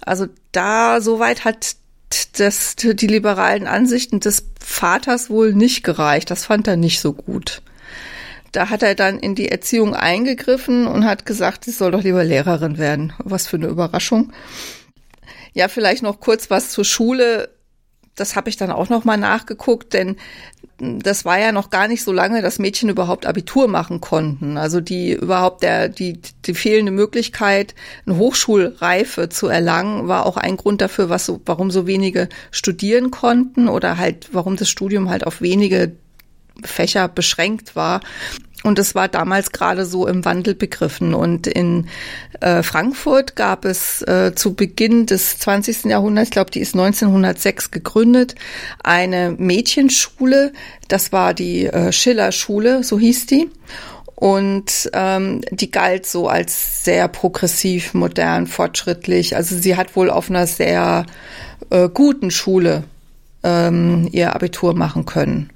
Also 0.00 0.26
da, 0.52 1.00
soweit 1.00 1.44
hat 1.44 1.76
das, 2.38 2.76
die 2.76 3.06
liberalen 3.06 3.66
Ansichten 3.66 4.20
des 4.20 4.46
Vaters 4.58 5.30
wohl 5.30 5.54
nicht 5.54 5.84
gereicht. 5.84 6.30
Das 6.30 6.44
fand 6.44 6.66
er 6.66 6.76
nicht 6.76 7.00
so 7.00 7.12
gut. 7.12 7.62
Da 8.52 8.68
hat 8.68 8.82
er 8.82 8.96
dann 8.96 9.18
in 9.18 9.36
die 9.36 9.48
Erziehung 9.48 9.94
eingegriffen 9.94 10.86
und 10.86 11.04
hat 11.04 11.24
gesagt, 11.24 11.64
sie 11.64 11.70
soll 11.70 11.92
doch 11.92 12.02
lieber 12.02 12.24
Lehrerin 12.24 12.78
werden. 12.78 13.12
Was 13.18 13.46
für 13.46 13.56
eine 13.56 13.68
Überraschung. 13.68 14.32
Ja, 15.52 15.68
vielleicht 15.68 16.02
noch 16.02 16.20
kurz 16.20 16.50
was 16.50 16.70
zur 16.70 16.84
Schule. 16.84 17.50
Das 18.14 18.36
habe 18.36 18.50
ich 18.50 18.56
dann 18.56 18.70
auch 18.70 18.88
noch 18.88 19.04
mal 19.04 19.16
nachgeguckt, 19.16 19.94
denn 19.94 20.16
das 20.80 21.24
war 21.24 21.38
ja 21.38 21.52
noch 21.52 21.70
gar 21.70 21.88
nicht 21.88 22.02
so 22.02 22.12
lange, 22.12 22.42
dass 22.42 22.58
Mädchen 22.58 22.88
überhaupt 22.88 23.26
Abitur 23.26 23.68
machen 23.68 24.00
konnten. 24.00 24.56
Also 24.56 24.80
die 24.80 25.12
überhaupt 25.12 25.62
der 25.62 25.88
die 25.88 26.20
die 26.46 26.54
fehlende 26.54 26.92
Möglichkeit, 26.92 27.74
eine 28.06 28.16
Hochschulreife 28.16 29.28
zu 29.28 29.48
erlangen, 29.48 30.08
war 30.08 30.26
auch 30.26 30.36
ein 30.36 30.56
Grund 30.56 30.80
dafür, 30.80 31.08
was 31.08 31.26
so, 31.26 31.40
warum 31.44 31.70
so 31.70 31.86
wenige 31.86 32.28
studieren 32.50 33.10
konnten 33.10 33.68
oder 33.68 33.98
halt 33.98 34.30
warum 34.32 34.56
das 34.56 34.70
Studium 34.70 35.10
halt 35.10 35.26
auf 35.26 35.40
wenige 35.40 35.92
Fächer 36.64 37.08
beschränkt 37.08 37.76
war. 37.76 38.00
Und 38.62 38.78
es 38.78 38.94
war 38.94 39.08
damals 39.08 39.52
gerade 39.52 39.86
so 39.86 40.06
im 40.06 40.24
Wandel 40.24 40.54
begriffen. 40.54 41.14
Und 41.14 41.46
in 41.46 41.88
äh, 42.40 42.62
Frankfurt 42.62 43.34
gab 43.34 43.64
es 43.64 44.02
äh, 44.02 44.34
zu 44.34 44.54
Beginn 44.54 45.06
des 45.06 45.38
20. 45.38 45.86
Jahrhunderts, 45.86 46.28
ich 46.28 46.32
glaube, 46.32 46.50
die 46.50 46.60
ist 46.60 46.74
1906 46.74 47.70
gegründet, 47.70 48.34
eine 48.84 49.34
Mädchenschule. 49.36 50.52
Das 50.88 51.12
war 51.12 51.32
die 51.32 51.66
äh, 51.66 51.90
Schiller-Schule, 51.92 52.84
so 52.84 52.98
hieß 52.98 53.26
die. 53.26 53.50
Und 54.14 54.90
ähm, 54.92 55.40
die 55.50 55.70
galt 55.70 56.04
so 56.04 56.28
als 56.28 56.84
sehr 56.84 57.08
progressiv, 57.08 57.94
modern, 57.94 58.46
fortschrittlich. 58.46 59.34
Also 59.34 59.56
sie 59.56 59.76
hat 59.76 59.96
wohl 59.96 60.10
auf 60.10 60.28
einer 60.28 60.46
sehr 60.46 61.06
äh, 61.70 61.88
guten 61.88 62.30
Schule 62.30 62.84
ähm, 63.42 64.08
ihr 64.12 64.34
Abitur 64.34 64.74
machen 64.74 65.06
können. 65.06 65.50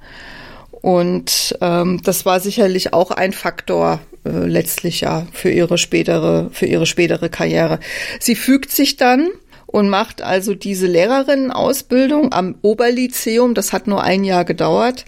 Und 0.85 1.57
ähm, 1.61 1.99
das 2.03 2.27
war 2.27 2.39
sicherlich 2.39 2.93
auch 2.93 3.09
ein 3.09 3.33
Faktor 3.33 4.01
äh, 4.23 4.29
letztlich 4.29 5.01
ja 5.01 5.25
für 5.33 5.49
ihre 5.49 5.79
spätere 5.79 6.51
für 6.51 6.67
ihre 6.67 6.85
spätere 6.85 7.27
Karriere. 7.27 7.79
Sie 8.19 8.35
fügt 8.35 8.69
sich 8.69 8.95
dann 8.95 9.29
und 9.65 9.89
macht 9.89 10.21
also 10.21 10.53
diese 10.53 10.85
Lehrerinnenausbildung 10.85 12.31
am 12.33 12.53
Oberlyzeum. 12.61 13.55
Das 13.55 13.73
hat 13.73 13.87
nur 13.87 14.03
ein 14.03 14.23
Jahr 14.23 14.45
gedauert 14.45 15.05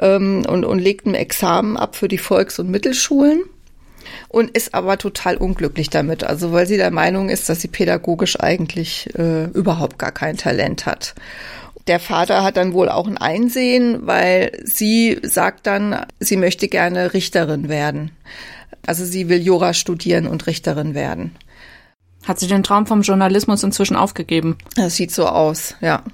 ähm, 0.00 0.42
und, 0.48 0.64
und 0.64 0.80
legt 0.80 1.06
ein 1.06 1.14
Examen 1.14 1.76
ab 1.76 1.94
für 1.94 2.08
die 2.08 2.18
Volks- 2.18 2.58
und 2.58 2.68
Mittelschulen 2.68 3.44
und 4.30 4.50
ist 4.50 4.74
aber 4.74 4.98
total 4.98 5.36
unglücklich 5.36 5.90
damit. 5.90 6.24
Also 6.24 6.50
weil 6.50 6.66
sie 6.66 6.76
der 6.76 6.90
Meinung 6.90 7.28
ist, 7.28 7.48
dass 7.48 7.60
sie 7.60 7.68
pädagogisch 7.68 8.40
eigentlich 8.40 9.08
äh, 9.16 9.44
überhaupt 9.44 9.96
gar 9.96 10.10
kein 10.10 10.36
Talent 10.36 10.86
hat. 10.86 11.14
Der 11.90 11.98
Vater 11.98 12.44
hat 12.44 12.56
dann 12.56 12.72
wohl 12.72 12.88
auch 12.88 13.08
ein 13.08 13.18
Einsehen, 13.18 14.06
weil 14.06 14.52
sie 14.62 15.18
sagt 15.24 15.66
dann, 15.66 16.06
sie 16.20 16.36
möchte 16.36 16.68
gerne 16.68 17.14
Richterin 17.14 17.68
werden. 17.68 18.12
Also 18.86 19.04
sie 19.04 19.28
will 19.28 19.42
Jura 19.42 19.74
studieren 19.74 20.28
und 20.28 20.46
Richterin 20.46 20.94
werden. 20.94 21.34
Hat 22.24 22.38
sie 22.38 22.46
den 22.46 22.62
Traum 22.62 22.86
vom 22.86 23.02
Journalismus 23.02 23.64
inzwischen 23.64 23.96
aufgegeben? 23.96 24.56
Das 24.76 24.94
sieht 24.94 25.10
so 25.10 25.26
aus, 25.26 25.74
ja. 25.80 26.04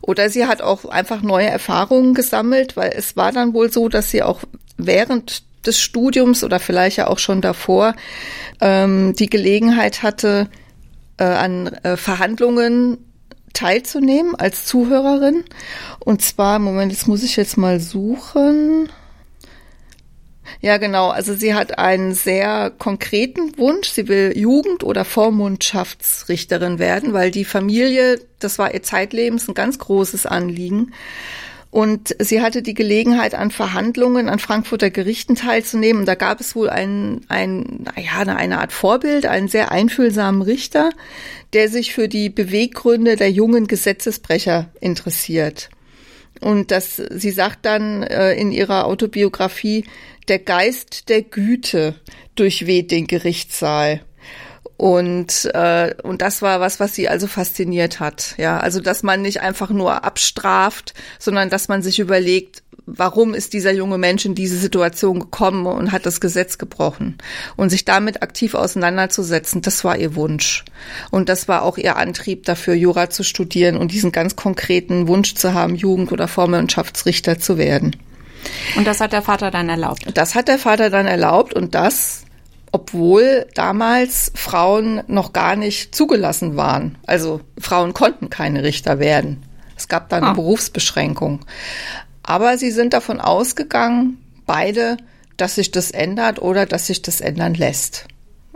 Oder 0.00 0.30
sie 0.30 0.46
hat 0.46 0.62
auch 0.62 0.86
einfach 0.86 1.20
neue 1.20 1.48
Erfahrungen 1.48 2.14
gesammelt, 2.14 2.74
weil 2.78 2.94
es 2.96 3.14
war 3.14 3.30
dann 3.30 3.52
wohl 3.52 3.70
so, 3.70 3.90
dass 3.90 4.10
sie 4.10 4.22
auch 4.22 4.40
während 4.78 5.42
des 5.66 5.78
Studiums 5.78 6.42
oder 6.42 6.58
vielleicht 6.58 6.96
ja 6.96 7.06
auch 7.06 7.18
schon 7.18 7.42
davor 7.42 7.94
ähm, 8.62 9.12
die 9.14 9.28
Gelegenheit 9.28 10.02
hatte, 10.02 10.48
äh, 11.18 11.24
an 11.24 11.66
äh, 11.82 11.98
Verhandlungen 11.98 13.04
teilzunehmen 13.58 14.36
als 14.36 14.64
Zuhörerin. 14.66 15.44
Und 15.98 16.22
zwar, 16.22 16.58
Moment, 16.60 16.92
das 16.92 17.06
muss 17.06 17.24
ich 17.24 17.36
jetzt 17.36 17.56
mal 17.56 17.80
suchen. 17.80 18.88
Ja, 20.60 20.76
genau. 20.78 21.08
Also 21.10 21.34
sie 21.34 21.54
hat 21.54 21.78
einen 21.78 22.14
sehr 22.14 22.70
konkreten 22.70 23.58
Wunsch. 23.58 23.88
Sie 23.88 24.08
will 24.08 24.32
Jugend- 24.36 24.84
oder 24.84 25.04
Vormundschaftsrichterin 25.04 26.78
werden, 26.78 27.12
weil 27.12 27.30
die 27.30 27.44
Familie, 27.44 28.20
das 28.38 28.58
war 28.58 28.72
ihr 28.72 28.82
zeitlebens 28.82 29.48
ein 29.48 29.54
ganz 29.54 29.78
großes 29.78 30.26
Anliegen. 30.26 30.92
Und 31.70 32.16
sie 32.18 32.40
hatte 32.40 32.62
die 32.62 32.74
Gelegenheit, 32.74 33.34
an 33.34 33.50
Verhandlungen 33.50 34.28
an 34.28 34.38
Frankfurter 34.38 34.90
Gerichten 34.90 35.34
teilzunehmen. 35.34 36.00
Und 36.00 36.06
da 36.06 36.14
gab 36.14 36.40
es 36.40 36.56
wohl 36.56 36.70
ein, 36.70 37.20
ein, 37.28 37.84
ja, 37.96 38.20
eine 38.20 38.60
Art 38.60 38.72
Vorbild, 38.72 39.26
einen 39.26 39.48
sehr 39.48 39.70
einfühlsamen 39.70 40.40
Richter, 40.40 40.90
der 41.52 41.68
sich 41.68 41.92
für 41.92 42.08
die 42.08 42.30
Beweggründe 42.30 43.16
der 43.16 43.30
jungen 43.30 43.66
Gesetzesbrecher 43.66 44.70
interessiert. 44.80 45.68
Und 46.40 46.70
das, 46.70 46.96
sie 46.96 47.30
sagt 47.30 47.66
dann 47.66 48.02
äh, 48.02 48.32
in 48.34 48.52
ihrer 48.52 48.86
Autobiografie, 48.86 49.84
der 50.28 50.38
Geist 50.38 51.08
der 51.08 51.22
Güte 51.22 51.94
durchweht 52.34 52.90
den 52.90 53.06
Gerichtssaal. 53.06 54.02
Und, 54.78 55.50
äh, 55.54 55.92
und 56.04 56.22
das 56.22 56.40
war 56.40 56.60
was, 56.60 56.78
was 56.78 56.94
sie 56.94 57.08
also 57.08 57.26
fasziniert 57.26 57.98
hat. 57.98 58.34
Ja, 58.38 58.60
also, 58.60 58.80
dass 58.80 59.02
man 59.02 59.20
nicht 59.22 59.40
einfach 59.40 59.70
nur 59.70 60.04
abstraft, 60.04 60.94
sondern 61.18 61.50
dass 61.50 61.66
man 61.66 61.82
sich 61.82 61.98
überlegt, 61.98 62.62
warum 62.86 63.34
ist 63.34 63.54
dieser 63.54 63.72
junge 63.72 63.98
Mensch 63.98 64.24
in 64.24 64.36
diese 64.36 64.56
Situation 64.56 65.18
gekommen 65.18 65.66
und 65.66 65.90
hat 65.90 66.06
das 66.06 66.20
Gesetz 66.20 66.58
gebrochen. 66.58 67.18
Und 67.56 67.70
sich 67.70 67.84
damit 67.84 68.22
aktiv 68.22 68.54
auseinanderzusetzen, 68.54 69.62
das 69.62 69.82
war 69.82 69.98
ihr 69.98 70.14
Wunsch. 70.14 70.64
Und 71.10 71.28
das 71.28 71.48
war 71.48 71.62
auch 71.62 71.76
ihr 71.76 71.96
Antrieb 71.96 72.44
dafür, 72.44 72.74
Jura 72.74 73.10
zu 73.10 73.24
studieren 73.24 73.76
und 73.76 73.90
diesen 73.90 74.12
ganz 74.12 74.36
konkreten 74.36 75.08
Wunsch 75.08 75.34
zu 75.34 75.54
haben, 75.54 75.74
Jugend- 75.74 76.12
oder 76.12 76.28
Vormundschaftsrichter 76.28 77.40
zu 77.40 77.58
werden. 77.58 77.96
Und 78.76 78.86
das 78.86 79.00
hat 79.00 79.12
der 79.12 79.22
Vater 79.22 79.50
dann 79.50 79.68
erlaubt. 79.68 80.06
Das 80.14 80.36
hat 80.36 80.46
der 80.46 80.58
Vater 80.58 80.88
dann 80.88 81.06
erlaubt 81.06 81.54
und 81.54 81.74
das, 81.74 82.22
obwohl 82.72 83.46
damals 83.54 84.32
Frauen 84.34 85.02
noch 85.06 85.32
gar 85.32 85.56
nicht 85.56 85.94
zugelassen 85.94 86.56
waren. 86.56 86.98
Also 87.06 87.40
Frauen 87.58 87.94
konnten 87.94 88.30
keine 88.30 88.62
Richter 88.62 88.98
werden. 88.98 89.42
Es 89.76 89.88
gab 89.88 90.08
da 90.08 90.16
eine 90.16 90.28
Ah. 90.28 90.32
Berufsbeschränkung. 90.32 91.44
Aber 92.22 92.58
sie 92.58 92.70
sind 92.70 92.92
davon 92.92 93.20
ausgegangen, 93.20 94.18
beide, 94.46 94.96
dass 95.36 95.54
sich 95.54 95.70
das 95.70 95.90
ändert 95.92 96.42
oder 96.42 96.66
dass 96.66 96.88
sich 96.88 97.00
das 97.00 97.20
ändern 97.20 97.54
lässt. 97.54 98.06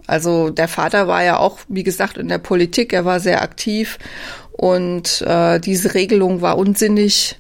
Also 0.07 0.50
der 0.50 0.69
Vater 0.69 1.07
war 1.07 1.23
ja 1.23 1.38
auch, 1.38 1.59
wie 1.69 1.85
gesagt, 1.85 2.19
in 2.19 2.28
der 2.28 2.38
Politik, 2.38 2.92
er 2.92 3.04
war 3.04 3.21
sehr 3.21 3.40
aktiv 3.40 3.99
und 4.52 5.23
äh, 5.23 5.61
diese 5.61 5.95
Regelung 5.95 6.40
war 6.42 6.59
unsinnig. 6.59 7.38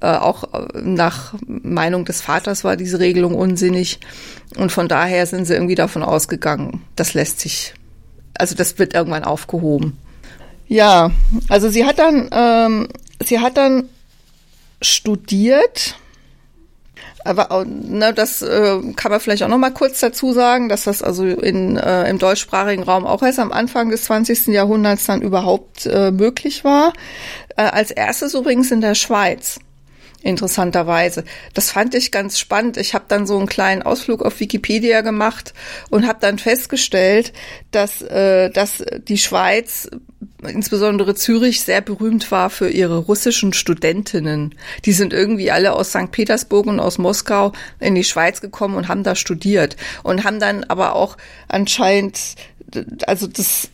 Äh, 0.00 0.16
auch 0.16 0.52
äh, 0.52 0.80
nach 0.80 1.34
Meinung 1.46 2.04
des 2.04 2.20
Vaters 2.20 2.62
war 2.62 2.76
diese 2.76 3.00
Regelung 3.00 3.34
unsinnig. 3.34 4.00
Und 4.56 4.70
von 4.70 4.86
daher 4.86 5.26
sind 5.26 5.46
sie 5.46 5.54
irgendwie 5.54 5.74
davon 5.74 6.02
ausgegangen, 6.02 6.82
das 6.94 7.14
lässt 7.14 7.40
sich, 7.40 7.74
also 8.34 8.54
das 8.54 8.78
wird 8.78 8.94
irgendwann 8.94 9.24
aufgehoben. 9.24 9.98
Ja, 10.66 11.10
also 11.48 11.70
sie 11.70 11.86
hat 11.86 11.98
dann, 11.98 12.28
ähm, 12.30 12.88
sie 13.24 13.40
hat 13.40 13.56
dann 13.56 13.88
studiert. 14.82 15.96
aber 17.24 17.64
ne, 17.66 18.12
das 18.14 18.42
äh, 18.42 18.78
kann 18.94 19.10
man 19.10 19.20
vielleicht 19.20 19.42
auch 19.42 19.48
noch 19.48 19.58
mal 19.58 19.72
kurz 19.72 20.00
dazu 20.00 20.32
sagen, 20.32 20.68
dass 20.68 20.84
das 20.84 21.02
also 21.02 21.24
in, 21.24 21.76
äh, 21.76 22.08
im 22.08 22.18
deutschsprachigen 22.18 22.82
Raum 22.82 23.06
auch 23.06 23.22
erst 23.22 23.38
am 23.38 23.52
Anfang 23.52 23.90
des 23.90 24.04
20. 24.04 24.48
Jahrhunderts 24.48 25.06
dann 25.06 25.22
überhaupt 25.22 25.86
äh, 25.86 26.10
möglich 26.10 26.62
war. 26.64 26.92
Äh, 27.56 27.62
als 27.62 27.90
erstes 27.90 28.34
übrigens 28.34 28.70
in 28.70 28.80
der 28.80 28.94
Schweiz 28.94 29.58
interessanterweise. 30.22 31.24
Das 31.54 31.70
fand 31.70 31.94
ich 31.94 32.10
ganz 32.10 32.38
spannend. 32.38 32.76
Ich 32.76 32.94
habe 32.94 33.04
dann 33.08 33.26
so 33.26 33.38
einen 33.38 33.46
kleinen 33.46 33.82
Ausflug 33.82 34.22
auf 34.22 34.40
Wikipedia 34.40 35.00
gemacht 35.02 35.54
und 35.90 36.06
habe 36.06 36.18
dann 36.20 36.38
festgestellt, 36.38 37.32
dass, 37.70 38.02
äh, 38.02 38.50
dass 38.50 38.82
die 39.06 39.18
Schweiz, 39.18 39.88
insbesondere 40.42 41.14
Zürich, 41.14 41.60
sehr 41.60 41.80
berühmt 41.80 42.30
war 42.30 42.50
für 42.50 42.68
ihre 42.68 42.98
russischen 42.98 43.52
Studentinnen. 43.52 44.54
Die 44.84 44.92
sind 44.92 45.12
irgendwie 45.12 45.50
alle 45.50 45.72
aus 45.72 45.90
St. 45.90 46.10
Petersburg 46.10 46.66
und 46.66 46.80
aus 46.80 46.98
Moskau 46.98 47.52
in 47.78 47.94
die 47.94 48.04
Schweiz 48.04 48.40
gekommen 48.40 48.74
und 48.74 48.88
haben 48.88 49.04
da 49.04 49.14
studiert 49.14 49.76
und 50.02 50.24
haben 50.24 50.40
dann 50.40 50.64
aber 50.64 50.94
auch 50.94 51.16
anscheinend 51.48 52.18
also 53.06 53.26
das 53.26 53.70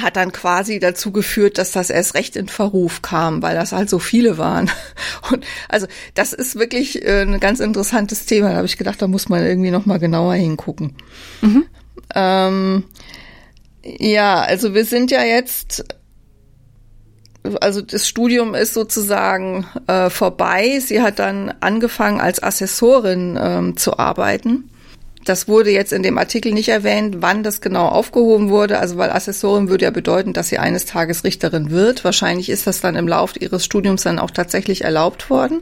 hat 0.00 0.16
dann 0.16 0.32
quasi 0.32 0.78
dazu 0.78 1.12
geführt, 1.12 1.58
dass 1.58 1.72
das 1.72 1.90
erst 1.90 2.14
recht 2.14 2.36
in 2.36 2.48
Verruf 2.48 3.02
kam, 3.02 3.42
weil 3.42 3.54
das 3.54 3.72
halt 3.72 3.90
so 3.90 3.98
viele 3.98 4.38
waren. 4.38 4.70
Und 5.30 5.44
also 5.68 5.86
das 6.14 6.32
ist 6.32 6.58
wirklich 6.58 7.04
äh, 7.04 7.22
ein 7.22 7.40
ganz 7.40 7.60
interessantes 7.60 8.26
Thema. 8.26 8.50
Da 8.50 8.56
habe 8.56 8.66
ich 8.66 8.78
gedacht, 8.78 9.02
da 9.02 9.06
muss 9.06 9.28
man 9.28 9.44
irgendwie 9.44 9.70
noch 9.70 9.86
mal 9.86 9.98
genauer 9.98 10.34
hingucken. 10.34 10.96
Mhm. 11.42 11.64
Ähm, 12.14 12.84
ja, 13.84 14.40
also 14.40 14.74
wir 14.74 14.84
sind 14.84 15.10
ja 15.10 15.24
jetzt, 15.24 15.84
also 17.60 17.82
das 17.82 18.08
Studium 18.08 18.54
ist 18.54 18.72
sozusagen 18.72 19.66
äh, 19.88 20.08
vorbei. 20.08 20.78
Sie 20.80 21.02
hat 21.02 21.18
dann 21.18 21.52
angefangen 21.60 22.20
als 22.20 22.42
Assessorin 22.42 23.38
ähm, 23.40 23.76
zu 23.76 23.98
arbeiten 23.98 24.70
das 25.24 25.48
wurde 25.48 25.70
jetzt 25.70 25.92
in 25.92 26.02
dem 26.02 26.18
Artikel 26.18 26.52
nicht 26.52 26.68
erwähnt, 26.68 27.16
wann 27.20 27.42
das 27.42 27.60
genau 27.60 27.86
aufgehoben 27.86 28.48
wurde. 28.48 28.78
Also 28.78 28.96
weil 28.96 29.10
Assessorin 29.10 29.68
würde 29.68 29.84
ja 29.84 29.90
bedeuten, 29.90 30.32
dass 30.32 30.48
sie 30.48 30.58
eines 30.58 30.84
Tages 30.84 31.24
Richterin 31.24 31.70
wird. 31.70 32.04
Wahrscheinlich 32.04 32.48
ist 32.48 32.66
das 32.66 32.80
dann 32.80 32.96
im 32.96 33.08
Laufe 33.08 33.38
ihres 33.38 33.64
Studiums 33.64 34.02
dann 34.02 34.18
auch 34.18 34.30
tatsächlich 34.30 34.82
erlaubt 34.84 35.30
worden. 35.30 35.60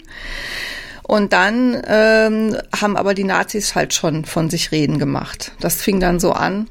Und 1.02 1.32
dann 1.32 1.82
ähm, 1.86 2.56
haben 2.78 2.96
aber 2.96 3.14
die 3.14 3.24
Nazis 3.24 3.74
halt 3.74 3.92
schon 3.92 4.24
von 4.24 4.48
sich 4.48 4.70
reden 4.70 4.98
gemacht. 4.98 5.52
Das 5.60 5.82
fing 5.82 6.00
dann 6.00 6.20
so 6.20 6.32
an. 6.32 6.68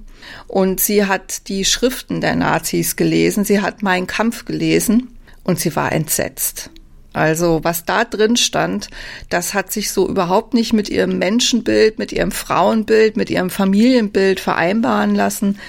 Und 0.47 0.79
sie 0.79 1.05
hat 1.05 1.47
die 1.47 1.65
Schriften 1.65 2.21
der 2.21 2.35
Nazis 2.35 2.95
gelesen. 2.95 3.43
Sie 3.43 3.61
hat 3.61 3.83
Mein 3.83 4.07
Kampf 4.07 4.45
gelesen 4.45 5.17
und 5.43 5.59
sie 5.59 5.75
war 5.75 5.91
entsetzt. 5.91 6.69
Also 7.11 7.61
was 7.63 7.85
da 7.85 8.05
drin 8.05 8.37
stand, 8.37 8.89
das 9.29 9.53
hat 9.53 9.71
sich 9.71 9.91
so 9.91 10.07
überhaupt 10.07 10.53
nicht 10.53 10.73
mit 10.73 10.89
ihrem 10.89 11.17
Menschenbild, 11.17 11.97
mit 11.97 12.11
ihrem 12.11 12.31
Frauenbild, 12.31 13.17
mit 13.17 13.29
ihrem 13.31 13.49
Familienbild 13.49 14.39
vereinbaren 14.39 15.15
lassen, 15.15 15.59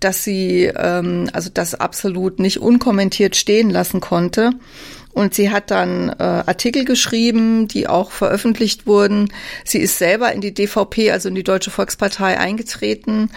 dass 0.00 0.24
sie 0.24 0.64
ähm, 0.64 1.28
also 1.32 1.50
das 1.52 1.74
absolut 1.74 2.38
nicht 2.38 2.60
unkommentiert 2.60 3.36
stehen 3.36 3.68
lassen 3.68 4.00
konnte. 4.00 4.52
Und 5.12 5.32
sie 5.34 5.50
hat 5.50 5.70
dann 5.70 6.10
äh, 6.10 6.22
Artikel 6.22 6.84
geschrieben, 6.84 7.68
die 7.68 7.88
auch 7.88 8.10
veröffentlicht 8.10 8.86
wurden. 8.86 9.32
Sie 9.64 9.78
ist 9.78 9.96
selber 9.96 10.30
in 10.32 10.42
die 10.42 10.52
DVP, 10.52 11.10
also 11.10 11.30
in 11.30 11.34
die 11.34 11.42
Deutsche 11.42 11.70
Volkspartei, 11.70 12.38
eingetreten 12.38 13.30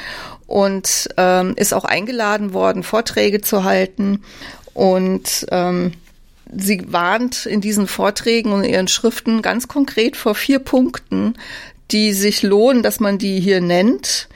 und 0.46 1.08
ähm, 1.16 1.54
ist 1.56 1.74
auch 1.74 1.86
eingeladen 1.86 2.52
worden, 2.54 2.84
Vorträge 2.84 3.40
zu 3.40 3.64
halten. 3.64 4.24
Und 4.74 5.46
ähm, 5.52 5.94
sie 6.56 6.92
warnt 6.92 7.46
in 7.46 7.62
diesen 7.62 7.88
Vorträgen 7.88 8.52
und 8.52 8.64
ihren 8.64 8.88
Schriften 8.88 9.42
ganz 9.42 9.68
konkret 9.68 10.18
vor 10.18 10.36
vier 10.36 10.60
Punkten, 10.60 11.36
die 11.92 12.14
sich 12.14 12.44
lohnen, 12.44 12.84
dass 12.84 13.00
man 13.00 13.18
die 13.18 13.40
hier 13.40 13.62
nennt, 13.62 14.28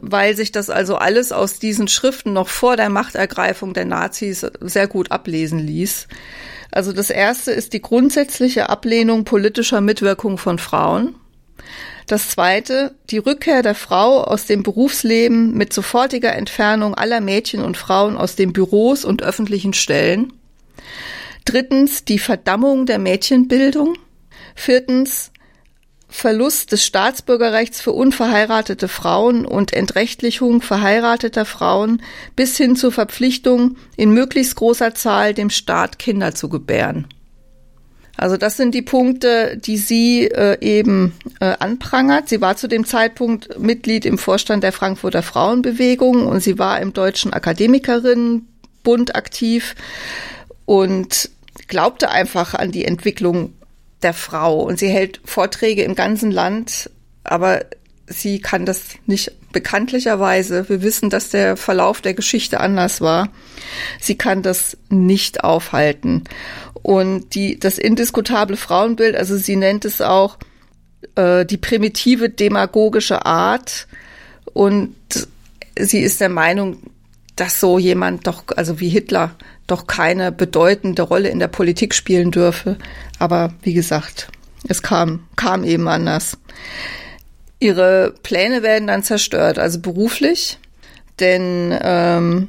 weil 0.00 0.36
sich 0.36 0.52
das 0.52 0.70
also 0.70 0.96
alles 0.96 1.32
aus 1.32 1.58
diesen 1.58 1.88
Schriften 1.88 2.32
noch 2.32 2.48
vor 2.48 2.76
der 2.76 2.90
Machtergreifung 2.90 3.74
der 3.74 3.84
Nazis 3.84 4.46
sehr 4.60 4.88
gut 4.88 5.10
ablesen 5.10 5.58
ließ. 5.58 6.08
Also 6.70 6.92
das 6.92 7.10
erste 7.10 7.52
ist 7.52 7.72
die 7.72 7.82
grundsätzliche 7.82 8.68
Ablehnung 8.68 9.24
politischer 9.24 9.80
Mitwirkung 9.80 10.38
von 10.38 10.58
Frauen. 10.58 11.14
Das 12.06 12.30
zweite, 12.30 12.94
die 13.10 13.18
Rückkehr 13.18 13.62
der 13.62 13.74
Frau 13.74 14.22
aus 14.22 14.46
dem 14.46 14.62
Berufsleben 14.62 15.54
mit 15.54 15.72
sofortiger 15.72 16.34
Entfernung 16.34 16.94
aller 16.94 17.20
Mädchen 17.20 17.62
und 17.62 17.76
Frauen 17.76 18.16
aus 18.16 18.36
den 18.36 18.52
Büros 18.52 19.04
und 19.04 19.22
öffentlichen 19.22 19.72
Stellen. 19.72 20.32
Drittens 21.44 22.04
die 22.04 22.18
Verdammung 22.18 22.86
der 22.86 22.98
Mädchenbildung. 22.98 23.96
Viertens 24.54 25.30
Verlust 26.08 26.70
des 26.70 26.86
Staatsbürgerrechts 26.86 27.80
für 27.80 27.90
unverheiratete 27.90 28.86
Frauen 28.86 29.44
und 29.44 29.72
Entrechtlichung 29.72 30.62
verheirateter 30.62 31.44
Frauen 31.44 32.02
bis 32.36 32.56
hin 32.56 32.76
zur 32.76 32.92
Verpflichtung, 32.92 33.76
in 33.96 34.12
möglichst 34.12 34.54
großer 34.54 34.94
Zahl 34.94 35.34
dem 35.34 35.50
Staat 35.50 35.98
Kinder 35.98 36.32
zu 36.32 36.48
gebären. 36.48 37.08
Also 38.16 38.36
das 38.36 38.56
sind 38.56 38.76
die 38.76 38.82
Punkte, 38.82 39.56
die 39.56 39.76
sie 39.76 40.26
äh, 40.26 40.56
eben 40.60 41.14
äh, 41.40 41.56
anprangert. 41.58 42.28
Sie 42.28 42.40
war 42.40 42.56
zu 42.56 42.68
dem 42.68 42.86
Zeitpunkt 42.86 43.58
Mitglied 43.58 44.06
im 44.06 44.18
Vorstand 44.18 44.62
der 44.62 44.72
Frankfurter 44.72 45.22
Frauenbewegung 45.22 46.26
und 46.26 46.40
sie 46.40 46.58
war 46.60 46.80
im 46.80 46.92
Deutschen 46.92 47.32
Akademikerinnenbund 47.32 49.16
aktiv. 49.16 49.74
Und 50.64 51.30
glaubte 51.68 52.10
einfach 52.10 52.54
an 52.54 52.72
die 52.72 52.84
Entwicklung 52.84 53.54
der 54.02 54.14
Frau 54.14 54.62
und 54.62 54.78
sie 54.78 54.88
hält 54.88 55.20
Vorträge 55.24 55.82
im 55.82 55.94
ganzen 55.94 56.30
Land, 56.30 56.90
aber 57.24 57.64
sie 58.06 58.40
kann 58.40 58.66
das 58.66 58.90
nicht 59.06 59.32
bekanntlicherweise. 59.52 60.68
Wir 60.68 60.82
wissen, 60.82 61.10
dass 61.10 61.30
der 61.30 61.56
Verlauf 61.56 62.00
der 62.00 62.14
Geschichte 62.14 62.60
anders 62.60 63.00
war. 63.00 63.28
Sie 64.00 64.16
kann 64.16 64.42
das 64.42 64.76
nicht 64.90 65.42
aufhalten. 65.42 66.24
Und 66.74 67.34
die, 67.34 67.58
das 67.58 67.78
indiskutable 67.78 68.56
Frauenbild, 68.56 69.16
also 69.16 69.38
sie 69.38 69.56
nennt 69.56 69.86
es 69.86 70.02
auch 70.02 70.36
äh, 71.14 71.46
die 71.46 71.56
primitive 71.56 72.28
demagogische 72.28 73.24
Art. 73.24 73.86
Und 74.52 74.94
sie 75.78 76.00
ist 76.00 76.20
der 76.20 76.28
Meinung, 76.28 76.78
dass 77.36 77.60
so 77.60 77.78
jemand 77.78 78.26
doch, 78.26 78.44
also 78.56 78.80
wie 78.80 78.88
Hitler, 78.88 79.34
doch 79.66 79.86
keine 79.86 80.30
bedeutende 80.30 81.02
Rolle 81.02 81.28
in 81.28 81.38
der 81.38 81.48
Politik 81.48 81.94
spielen 81.94 82.30
dürfe. 82.30 82.76
Aber 83.18 83.54
wie 83.62 83.74
gesagt, 83.74 84.28
es 84.68 84.82
kam, 84.82 85.26
kam 85.36 85.64
eben 85.64 85.88
anders. 85.88 86.36
Ihre 87.58 88.14
Pläne 88.22 88.62
werden 88.62 88.88
dann 88.88 89.02
zerstört, 89.02 89.58
also 89.58 89.80
beruflich, 89.80 90.58
denn 91.20 91.76
ähm, 91.82 92.48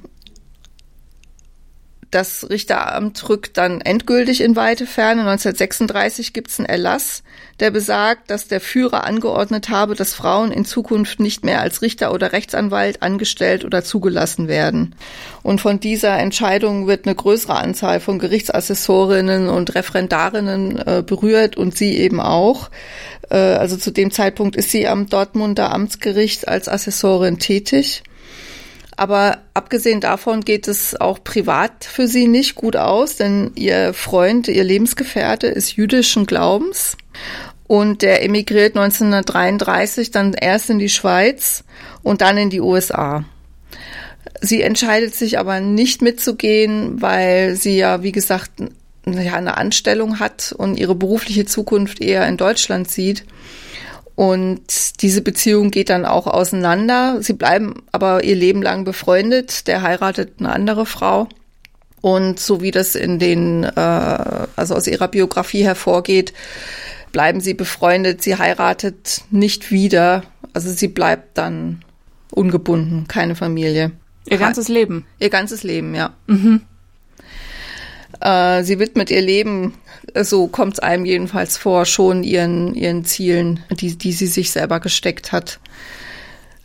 das 2.15 2.49
Richteramt 2.49 3.28
rückt 3.28 3.58
dann 3.58 3.82
endgültig 3.82 4.39
in 4.39 4.56
weite 4.56 4.88
Ferne. 4.88 5.21
1936 5.21 6.32
gibt 6.32 6.49
es 6.49 6.60
einen 6.60 6.65
Erlass, 6.65 7.23
der 7.60 7.71
besagt, 7.71 8.32
dass 8.32 8.47
der 8.47 8.62
Führer 8.62 9.04
angeordnet 9.04 9.67
habe, 9.67 9.95
dass 9.95 10.13
Frauen 10.13 10.51
in 10.51 10.63
Zukunft 10.63 11.19
nicht 11.19 11.43
mehr 11.43 11.60
als 11.60 11.82
Richter 11.82 12.13
oder 12.13 12.32
Rechtsanwalt 12.32 13.04
angestellt 13.04 13.65
oder 13.65 13.84
zugelassen 13.84 14.47
werden. 14.47 14.95
Und 15.43 15.60
von 15.60 15.82
dieser 15.82 16.17
Entscheidung 16.17 16.88
wird 16.88 17.06
eine 17.06 17.15
größere 17.15 17.56
Anzahl 17.56 17.99
von 17.99 18.17
Gerichtsassessorinnen 18.17 19.49
und 19.49 19.75
Referendarinnen 19.75 20.80
äh, 20.80 21.04
berührt 21.06 21.58
und 21.58 21.75
sie 21.75 21.97
eben 21.97 22.21
auch. 22.21 22.69
Äh, 23.30 23.36
also 23.36 23.75
zu 23.75 23.91
dem 23.91 24.12
Zeitpunkt 24.12 24.56
ist 24.56 24.71
sie 24.71 24.88
am 24.88 25.10
Dortmunder 25.10 25.73
Amtsgericht 25.73 26.47
als 26.47 26.69
Assessorin 26.69 27.39
tätig. 27.39 28.04
Aber 28.98 29.40
abgesehen 29.54 30.00
davon 30.00 30.42
geht 30.42 30.68
es 30.68 31.00
auch 31.00 31.24
privat 31.24 31.84
für 31.84 32.08
sie 32.08 32.28
nicht 32.28 32.56
gut 32.56 32.78
aus, 32.78 33.18
denn 33.18 33.52
ihr 33.56 33.94
Freund, 33.94 34.48
ihr 34.48 34.64
Lebensgefährte 34.64 35.48
ist 35.48 35.76
jüdischen 35.76 36.26
Glaubens 36.26 36.96
und 37.68 38.02
der 38.02 38.24
emigriert 38.24 38.78
1933 38.78 40.12
dann 40.12 40.34
erst 40.34 40.70
in 40.70 40.80
die 40.80 40.90
Schweiz 40.90 41.64
und 42.04 42.22
dann 42.22 42.38
in 42.38 42.50
die 42.50 42.62
USA. 42.62 43.26
Sie 44.42 44.62
entscheidet 44.62 45.16
sich 45.16 45.40
aber 45.40 45.60
nicht 45.60 46.02
mitzugehen, 46.02 47.02
weil 47.02 47.56
sie 47.56 47.78
ja, 47.78 48.04
wie 48.04 48.12
gesagt, 48.12 48.52
eine 49.06 49.58
Anstellung 49.58 50.20
hat 50.20 50.54
und 50.58 50.78
ihre 50.80 50.96
berufliche 50.96 51.46
Zukunft 51.46 52.02
eher 52.02 52.28
in 52.28 52.38
Deutschland 52.38 52.90
sieht. 52.90 53.26
Und 54.15 55.01
diese 55.01 55.21
Beziehung 55.21 55.71
geht 55.71 55.89
dann 55.89 56.06
auch 56.06 56.25
auseinander. 56.28 57.21
Sie 57.21 57.34
bleiben 57.34 57.84
aber 57.91 58.23
ihr 58.23 58.36
Leben 58.36 58.62
lang 58.62 58.86
befreundet. 58.86 59.67
Der 59.67 59.82
heiratet 59.82 60.36
eine 60.39 60.54
andere 60.54 60.86
Frau. 60.86 61.28
Und 62.01 62.39
so 62.39 62.62
wie 62.62 62.71
das 62.71 62.95
in 62.95 63.19
den, 63.19 63.63
äh, 63.63 64.47
also 64.56 64.75
aus 64.75 64.88
ihrer 64.88 65.08
Biografie 65.08 65.63
hervorgeht, 65.63 66.34
bleiben 67.12 67.41
sie 67.41 67.54
befreundet. 67.56 68.21
Sie 68.21 68.38
heiratet 68.38 69.21
nicht 69.32 69.71
wieder. 69.71 70.23
Also 70.54 70.71
sie 70.71 70.88
bleibt 70.88 71.38
dann 71.38 71.84
ungebunden, 72.32 73.08
keine 73.08 73.36
Familie. 73.36 73.91
Ihr 74.30 74.38
ganzes 74.38 74.67
Leben. 74.69 75.06
Ihr 75.19 75.30
ganzes 75.30 75.63
Leben, 75.63 75.93
ja. 75.93 76.13
Mhm. 76.28 76.62
Äh, 78.21 78.63
sie 78.63 78.80
widmet 78.80 79.12
ihr 79.12 79.21
Leben, 79.21 79.73
so 80.23 80.47
kommt 80.47 80.73
es 80.73 80.80
einem 80.80 81.06
jedenfalls 81.06 81.58
vor, 81.58 81.86
schon 81.86 82.23
ihren, 82.23 82.73
ihren 82.75 83.04
Zielen, 83.06 83.63
die, 83.71 83.97
die 83.97 84.13
sie 84.13 84.28
sich 84.28 84.51
selber 84.51 84.80
gesteckt 84.80 85.32
hat. 85.32 85.60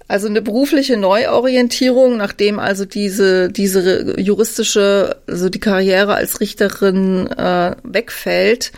Also 0.06 0.26
eine 0.26 0.42
berufliche 0.42 0.96
Neuorientierung, 0.96 2.16
nachdem 2.16 2.58
also 2.58 2.84
diese, 2.84 3.48
diese 3.48 4.20
juristische, 4.20 5.16
also 5.28 5.48
die 5.48 5.60
Karriere 5.60 6.14
als 6.14 6.40
Richterin 6.40 7.28
äh, 7.28 7.76
wegfällt. 7.84 8.72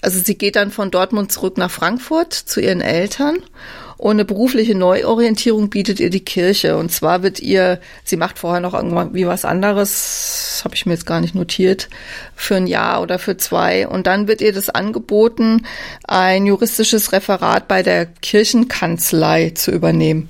Also 0.00 0.20
sie 0.24 0.38
geht 0.38 0.56
dann 0.56 0.70
von 0.70 0.90
Dortmund 0.90 1.30
zurück 1.30 1.58
nach 1.58 1.70
Frankfurt 1.70 2.32
zu 2.32 2.60
ihren 2.60 2.80
Eltern 2.80 3.38
und 3.96 4.12
eine 4.12 4.24
berufliche 4.24 4.74
Neuorientierung 4.74 5.70
bietet 5.70 6.00
ihr 6.00 6.10
die 6.10 6.24
Kirche. 6.24 6.76
Und 6.76 6.92
zwar 6.92 7.22
wird 7.22 7.40
ihr, 7.40 7.80
sie 8.04 8.16
macht 8.16 8.38
vorher 8.38 8.60
noch 8.60 8.74
irgendwie 8.74 9.26
was 9.26 9.44
anderes, 9.44 10.60
habe 10.64 10.74
ich 10.74 10.84
mir 10.84 10.92
jetzt 10.92 11.06
gar 11.06 11.20
nicht 11.20 11.34
notiert, 11.34 11.88
für 12.34 12.56
ein 12.56 12.66
Jahr 12.66 13.00
oder 13.00 13.18
für 13.18 13.36
zwei. 13.36 13.88
Und 13.88 14.06
dann 14.06 14.28
wird 14.28 14.42
ihr 14.42 14.52
das 14.52 14.68
angeboten, 14.68 15.66
ein 16.04 16.44
juristisches 16.44 17.12
Referat 17.12 17.68
bei 17.68 17.82
der 17.82 18.06
Kirchenkanzlei 18.06 19.50
zu 19.50 19.70
übernehmen. 19.70 20.28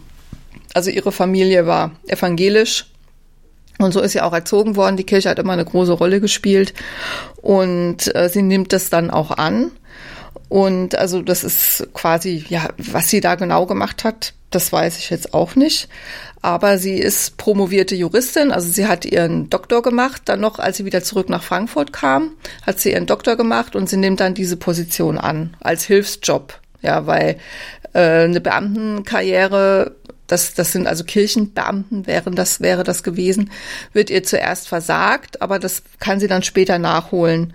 Also 0.75 0.91
ihre 0.91 1.11
Familie 1.11 1.67
war 1.67 1.93
evangelisch 2.07 2.87
und 3.79 3.93
so 3.93 4.01
ist 4.01 4.13
sie 4.13 4.21
auch 4.21 4.33
erzogen 4.33 4.77
worden. 4.77 4.97
Die 4.97 5.05
Kirche 5.05 5.29
hat 5.29 5.39
immer 5.39 5.53
eine 5.53 5.65
große 5.65 5.93
Rolle 5.93 6.21
gespielt 6.21 6.75
und 7.43 8.15
äh, 8.15 8.29
sie 8.29 8.43
nimmt 8.43 8.73
das 8.73 8.91
dann 8.91 9.11
auch 9.11 9.31
an. 9.33 9.73
Und 10.49 10.95
also 10.97 11.23
das 11.23 11.45
ist 11.45 11.89
quasi, 11.93 12.45
ja, 12.49 12.69
was 12.79 13.09
sie 13.09 13.21
da 13.21 13.35
genau 13.35 13.67
gemacht 13.67 14.05
hat, 14.05 14.33
das 14.51 14.73
weiß 14.73 14.99
ich 14.99 15.11
jetzt 15.11 15.35
auch 15.35 15.57
nicht. 15.57 15.89
Aber 16.41 16.79
sie 16.79 16.95
ist 16.99 17.37
promovierte 17.37 17.97
Juristin, 17.97 18.53
also 18.53 18.71
sie 18.71 18.87
hat 18.87 19.05
ihren 19.05 19.51
Doktor 19.51 19.83
gemacht. 19.83 20.23
Dann 20.27 20.41
noch, 20.41 20.59
als 20.59 20.77
sie 20.77 20.85
wieder 20.85 21.03
zurück 21.03 21.29
nach 21.29 21.43
Frankfurt 21.43 21.93
kam, 21.93 22.33
hat 22.65 22.79
sie 22.79 22.93
ihren 22.93 23.07
Doktor 23.07 23.37
gemacht 23.37 23.75
und 23.75 23.89
sie 23.89 23.97
nimmt 23.97 24.21
dann 24.21 24.35
diese 24.35 24.57
Position 24.57 25.19
an 25.19 25.57
als 25.61 25.85
Hilfsjob. 25.85 26.61
Ja, 26.83 27.07
weil 27.07 27.39
äh, 27.95 28.25
eine 28.25 28.41
Beamtenkarriere 28.41 29.97
das, 30.27 30.55
das 30.55 30.73
sind 30.73 30.87
also 30.87 31.05
Kirchenbeamten, 31.05 32.07
wären 32.07 32.35
das, 32.35 32.61
wäre 32.61 32.85
das 32.85 33.03
gewesen, 33.03 33.51
wird 33.93 34.11
ihr 34.11 34.25
zuerst 34.25 34.69
versagt, 34.69 35.41
aber 35.41 35.59
das 35.59 35.83
kann 36.01 36.21
sie 36.21 36.27
dann 36.27 36.43
später 36.43 36.79
nachholen. 36.79 37.53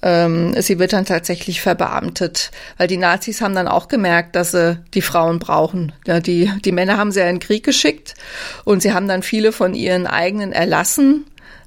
Ähm, 0.00 0.60
sie 0.60 0.78
wird 0.78 0.92
dann 0.92 1.04
tatsächlich 1.04 1.60
verbeamtet, 1.60 2.50
weil 2.76 2.86
die 2.86 2.96
Nazis 2.96 3.40
haben 3.40 3.54
dann 3.54 3.66
auch 3.66 3.88
gemerkt, 3.88 4.36
dass 4.36 4.52
sie 4.52 4.78
die 4.94 5.02
Frauen 5.02 5.38
brauchen. 5.38 5.92
Ja, 6.06 6.20
die, 6.20 6.52
die 6.64 6.72
Männer 6.72 6.98
haben 6.98 7.10
sie 7.10 7.20
ja 7.20 7.26
in 7.26 7.36
den 7.36 7.40
Krieg 7.40 7.64
geschickt 7.64 8.14
und 8.64 8.82
sie 8.82 8.92
haben 8.92 9.08
dann 9.08 9.22
viele 9.22 9.50
von 9.52 9.74
ihren 9.74 10.06
eigenen 10.06 10.52
Erlassen 10.52 11.24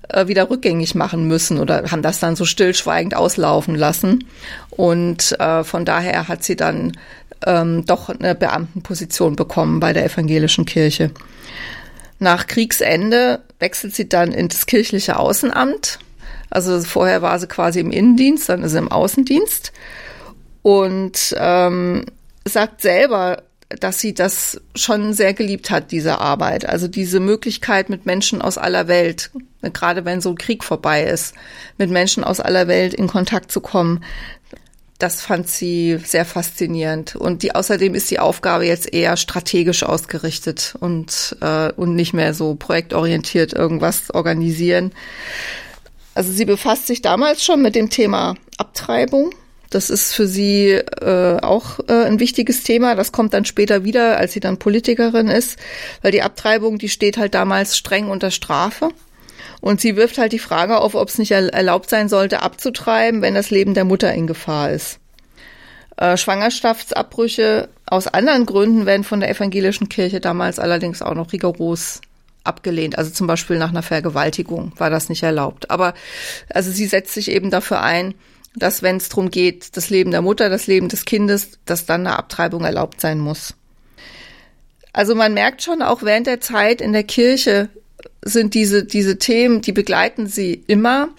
äh, 0.09 0.27
wieder 0.27 0.49
rückgängig 0.49 0.95
machen 0.95 1.27
müssen 1.27 1.59
oder 1.59 1.91
haben 1.91 2.01
das 2.01 2.19
dann 2.19 2.35
so 2.35 2.45
stillschweigend 2.45 3.15
auslaufen 3.15 3.75
lassen. 3.75 4.25
Und 4.69 5.37
äh, 5.39 5.63
von 5.63 5.83
daher 5.83 6.27
hat 6.27 6.43
sie 6.43 6.55
dann 6.55 6.93
ähm, 7.45 7.85
doch 7.85 8.09
eine 8.09 8.35
Beamtenposition 8.35 9.35
bekommen 9.35 9.79
bei 9.79 9.93
der 9.93 10.05
evangelischen 10.05 10.65
Kirche. 10.65 11.11
Nach 12.19 12.45
Kriegsende 12.45 13.41
wechselt 13.59 13.95
sie 13.95 14.07
dann 14.07 14.31
ins 14.31 14.67
kirchliche 14.67 15.17
Außenamt. 15.17 15.99
Also 16.51 16.79
vorher 16.81 17.21
war 17.21 17.39
sie 17.39 17.47
quasi 17.47 17.79
im 17.79 17.91
Innendienst, 17.91 18.49
dann 18.49 18.63
ist 18.63 18.71
sie 18.71 18.77
im 18.77 18.91
Außendienst 18.91 19.71
und 20.61 21.35
ähm, 21.37 22.05
sagt 22.45 22.81
selber, 22.81 23.43
dass 23.79 23.99
sie 23.99 24.13
das 24.13 24.59
schon 24.75 25.13
sehr 25.13 25.33
geliebt 25.33 25.71
hat, 25.71 25.91
diese 25.91 26.19
Arbeit. 26.19 26.67
Also 26.67 26.87
diese 26.87 27.19
Möglichkeit 27.21 27.89
mit 27.89 28.05
Menschen 28.05 28.41
aus 28.41 28.57
aller 28.57 28.87
Welt, 28.87 29.31
gerade 29.61 30.03
wenn 30.03 30.19
so 30.19 30.29
ein 30.29 30.37
Krieg 30.37 30.63
vorbei 30.63 31.03
ist, 31.03 31.33
mit 31.77 31.89
Menschen 31.89 32.23
aus 32.23 32.39
aller 32.41 32.67
Welt 32.67 32.93
in 32.93 33.07
Kontakt 33.07 33.51
zu 33.51 33.61
kommen 33.61 34.03
das 35.01 35.21
fand 35.21 35.47
sie 35.47 35.97
sehr 36.03 36.25
faszinierend. 36.25 37.15
Und 37.15 37.43
die 37.43 37.55
außerdem 37.55 37.95
ist 37.95 38.11
die 38.11 38.19
Aufgabe 38.19 38.65
jetzt 38.65 38.93
eher 38.93 39.17
strategisch 39.17 39.83
ausgerichtet 39.83 40.75
und, 40.79 41.35
äh, 41.41 41.71
und 41.71 41.95
nicht 41.95 42.13
mehr 42.13 42.33
so 42.33 42.55
projektorientiert 42.55 43.53
irgendwas 43.53 44.11
organisieren. 44.13 44.91
Also 46.13 46.31
sie 46.31 46.45
befasst 46.45 46.87
sich 46.87 47.01
damals 47.01 47.43
schon 47.43 47.61
mit 47.61 47.75
dem 47.75 47.89
Thema 47.89 48.35
Abtreibung. 48.57 49.31
Das 49.69 49.89
ist 49.89 50.13
für 50.13 50.27
sie 50.27 50.71
äh, 50.71 51.39
auch 51.41 51.79
äh, 51.87 52.05
ein 52.05 52.19
wichtiges 52.19 52.63
Thema. 52.63 52.95
Das 52.95 53.13
kommt 53.13 53.33
dann 53.33 53.45
später 53.45 53.85
wieder, 53.85 54.17
als 54.17 54.33
sie 54.33 54.41
dann 54.41 54.57
Politikerin 54.57 55.29
ist, 55.29 55.57
weil 56.01 56.11
die 56.11 56.21
Abtreibung, 56.21 56.77
die 56.77 56.89
steht 56.89 57.17
halt 57.17 57.33
damals 57.33 57.77
streng 57.77 58.09
unter 58.09 58.31
Strafe. 58.31 58.89
Und 59.61 59.79
sie 59.79 59.95
wirft 59.95 60.17
halt 60.17 60.33
die 60.33 60.39
Frage 60.39 60.79
auf, 60.79 60.95
ob 60.95 61.07
es 61.07 61.17
nicht 61.17 61.31
erlaubt 61.31 61.89
sein 61.89 62.09
sollte, 62.09 62.41
abzutreiben, 62.41 63.21
wenn 63.21 63.35
das 63.35 63.51
Leben 63.51 63.73
der 63.73 63.85
Mutter 63.85 64.13
in 64.13 64.27
Gefahr 64.27 64.71
ist. 64.71 64.99
Äh, 65.95 66.17
Schwangerschaftsabbrüche 66.17 67.69
aus 67.85 68.07
anderen 68.07 68.45
Gründen 68.45 68.85
werden 68.85 69.03
von 69.03 69.21
der 69.21 69.29
evangelischen 69.29 69.87
Kirche 69.87 70.19
damals 70.19 70.59
allerdings 70.59 71.01
auch 71.01 71.13
noch 71.13 71.31
rigoros 71.31 72.01
abgelehnt. 72.43 72.97
Also 72.97 73.11
zum 73.11 73.27
Beispiel 73.27 73.57
nach 73.57 73.69
einer 73.69 73.83
Vergewaltigung 73.83 74.73
war 74.77 74.89
das 74.89 75.09
nicht 75.09 75.23
erlaubt. 75.23 75.69
Aber 75.69 75.93
also 76.49 76.71
sie 76.71 76.85
setzt 76.85 77.13
sich 77.13 77.29
eben 77.29 77.51
dafür 77.51 77.81
ein, 77.81 78.13
dass 78.55 78.83
wenn 78.83 78.97
es 78.97 79.09
darum 79.09 79.31
geht, 79.31 79.77
das 79.77 79.89
Leben 79.89 80.11
der 80.11 80.21
Mutter, 80.21 80.49
das 80.49 80.67
Leben 80.67 80.89
des 80.89 81.05
Kindes, 81.05 81.59
dass 81.65 81.85
dann 81.85 82.05
eine 82.05 82.17
Abtreibung 82.17 82.65
erlaubt 82.65 82.99
sein 82.99 83.19
muss. 83.19 83.55
Also 84.93 85.15
man 85.15 85.33
merkt 85.33 85.61
schon, 85.61 85.81
auch 85.81 86.03
während 86.03 86.27
der 86.27 86.41
Zeit 86.41 86.81
in 86.81 86.91
der 86.91 87.03
Kirche 87.03 87.69
sind 88.21 88.53
diese, 88.53 88.83
diese 88.83 89.17
Themen, 89.17 89.61
die 89.61 89.71
begleiten 89.71 90.27
sie 90.27 90.63
immer. 90.67 91.09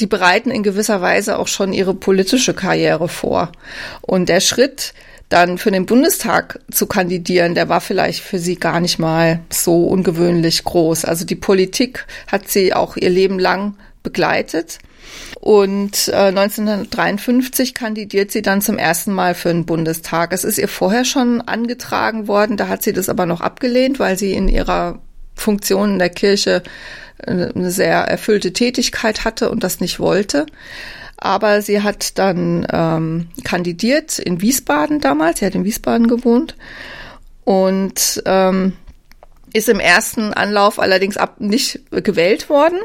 Die 0.00 0.06
bereiten 0.06 0.50
in 0.50 0.62
gewisser 0.62 1.02
Weise 1.02 1.38
auch 1.38 1.48
schon 1.48 1.74
ihre 1.74 1.92
politische 1.92 2.54
Karriere 2.54 3.08
vor. 3.08 3.52
Und 4.00 4.30
der 4.30 4.40
Schritt, 4.40 4.94
dann 5.28 5.58
für 5.58 5.70
den 5.70 5.86
Bundestag 5.86 6.60
zu 6.70 6.86
kandidieren, 6.86 7.54
der 7.54 7.68
war 7.68 7.80
vielleicht 7.80 8.22
für 8.22 8.38
sie 8.38 8.56
gar 8.56 8.80
nicht 8.80 8.98
mal 8.98 9.40
so 9.50 9.84
ungewöhnlich 9.86 10.64
groß. 10.64 11.04
Also 11.04 11.24
die 11.24 11.36
Politik 11.36 12.06
hat 12.26 12.48
sie 12.48 12.74
auch 12.74 12.96
ihr 12.96 13.10
Leben 13.10 13.38
lang 13.38 13.76
begleitet. 14.02 14.78
Und 15.40 16.08
äh, 16.08 16.28
1953 16.28 17.74
kandidiert 17.74 18.30
sie 18.30 18.42
dann 18.42 18.62
zum 18.62 18.78
ersten 18.78 19.12
Mal 19.12 19.34
für 19.34 19.48
den 19.48 19.66
Bundestag. 19.66 20.32
Es 20.32 20.44
ist 20.44 20.58
ihr 20.58 20.68
vorher 20.68 21.04
schon 21.04 21.40
angetragen 21.40 22.28
worden, 22.28 22.56
da 22.56 22.68
hat 22.68 22.82
sie 22.82 22.92
das 22.92 23.08
aber 23.08 23.26
noch 23.26 23.40
abgelehnt, 23.40 23.98
weil 23.98 24.16
sie 24.16 24.32
in 24.32 24.48
ihrer 24.48 25.00
Funktion 25.34 25.94
in 25.94 25.98
der 25.98 26.10
Kirche 26.10 26.62
eine 27.24 27.70
sehr 27.70 27.98
erfüllte 27.98 28.52
Tätigkeit 28.52 29.24
hatte 29.24 29.50
und 29.50 29.62
das 29.62 29.80
nicht 29.80 30.00
wollte. 30.00 30.46
Aber 31.22 31.62
sie 31.62 31.82
hat 31.82 32.18
dann 32.18 32.66
ähm, 32.72 33.28
kandidiert 33.44 34.18
in 34.18 34.40
Wiesbaden 34.40 35.00
damals. 35.00 35.38
Sie 35.38 35.46
hat 35.46 35.54
in 35.54 35.64
Wiesbaden 35.64 36.08
gewohnt 36.08 36.56
und 37.44 38.20
ähm, 38.26 38.72
ist 39.52 39.68
im 39.68 39.78
ersten 39.78 40.32
Anlauf 40.32 40.80
allerdings 40.80 41.16
ab 41.16 41.36
nicht 41.38 41.80
gewählt 41.90 42.48
worden, 42.48 42.80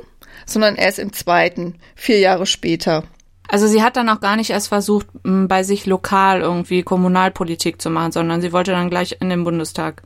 sondern 0.45 0.75
erst 0.75 0.99
im 0.99 1.13
zweiten, 1.13 1.75
vier 1.95 2.19
Jahre 2.19 2.45
später. 2.45 3.05
Also 3.47 3.65
sie 3.65 3.81
hat 3.81 3.95
dann 3.95 4.09
auch 4.09 4.19
gar 4.19 4.35
nicht 4.35 4.51
erst 4.51 4.67
versucht, 4.67 5.07
bei 5.23 5.63
sich 5.63 5.87
lokal 5.87 6.41
irgendwie 6.41 6.83
Kommunalpolitik 6.83 7.81
zu 7.81 7.89
machen, 7.89 8.11
sondern 8.11 8.41
sie 8.41 8.53
wollte 8.53 8.71
dann 8.71 8.91
gleich 8.91 9.17
in 9.19 9.29
den 9.29 9.43
Bundestag. 9.43 10.03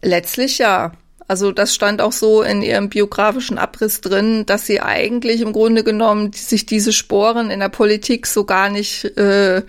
Letztlich 0.00 0.58
ja. 0.58 0.92
Also 1.28 1.50
das 1.50 1.74
stand 1.74 2.00
auch 2.00 2.12
so 2.12 2.42
in 2.42 2.62
ihrem 2.62 2.88
biografischen 2.88 3.58
Abriss 3.58 4.00
drin, 4.00 4.46
dass 4.46 4.66
sie 4.66 4.80
eigentlich 4.80 5.40
im 5.40 5.52
Grunde 5.52 5.82
genommen 5.82 6.32
sich 6.32 6.66
diese 6.66 6.92
Sporen 6.92 7.50
in 7.50 7.58
der 7.58 7.68
Politik 7.68 8.26
so 8.26 8.44
gar 8.44 8.68
nicht 8.68 9.04
äh, 9.16 9.62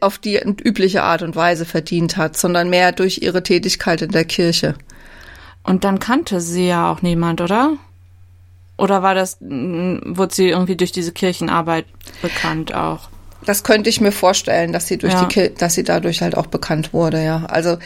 auf 0.00 0.18
die 0.18 0.36
übliche 0.36 1.04
Art 1.04 1.22
und 1.22 1.36
Weise 1.36 1.64
verdient 1.64 2.16
hat, 2.16 2.36
sondern 2.36 2.70
mehr 2.70 2.90
durch 2.90 3.22
ihre 3.22 3.44
Tätigkeit 3.44 4.02
in 4.02 4.10
der 4.10 4.24
Kirche. 4.24 4.74
Und 5.62 5.84
dann 5.84 6.00
kannte 6.00 6.40
sie 6.40 6.66
ja 6.66 6.90
auch 6.90 7.02
niemand, 7.02 7.40
oder? 7.40 7.76
Oder 8.76 9.02
war 9.02 9.14
das, 9.14 9.36
wurde 9.40 10.34
sie 10.34 10.48
irgendwie 10.48 10.76
durch 10.76 10.90
diese 10.90 11.12
Kirchenarbeit 11.12 11.84
bekannt 12.22 12.74
auch? 12.74 13.10
Das 13.44 13.64
könnte 13.64 13.88
ich 13.88 14.00
mir 14.00 14.12
vorstellen, 14.12 14.72
dass 14.72 14.86
sie 14.86 14.98
durch 14.98 15.12
ja. 15.12 15.24
die, 15.26 15.54
dass 15.54 15.74
sie 15.74 15.84
dadurch 15.84 16.22
halt 16.22 16.36
auch 16.36 16.46
bekannt 16.46 16.92
wurde, 16.92 17.22
ja. 17.22 17.44
Also 17.46 17.78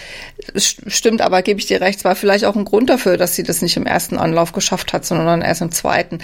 es 0.52 0.76
stimmt, 0.86 1.20
aber 1.20 1.42
gebe 1.42 1.60
ich 1.60 1.66
dir 1.66 1.80
recht, 1.80 1.98
es 1.98 2.04
war 2.04 2.16
vielleicht 2.16 2.44
auch 2.44 2.56
ein 2.56 2.64
Grund 2.64 2.90
dafür, 2.90 3.16
dass 3.16 3.34
sie 3.34 3.42
das 3.42 3.62
nicht 3.62 3.76
im 3.76 3.86
ersten 3.86 4.18
Anlauf 4.18 4.52
geschafft 4.52 4.92
hat, 4.92 5.04
sondern 5.04 5.42
erst 5.42 5.62
im 5.62 5.72
zweiten. 5.72 6.18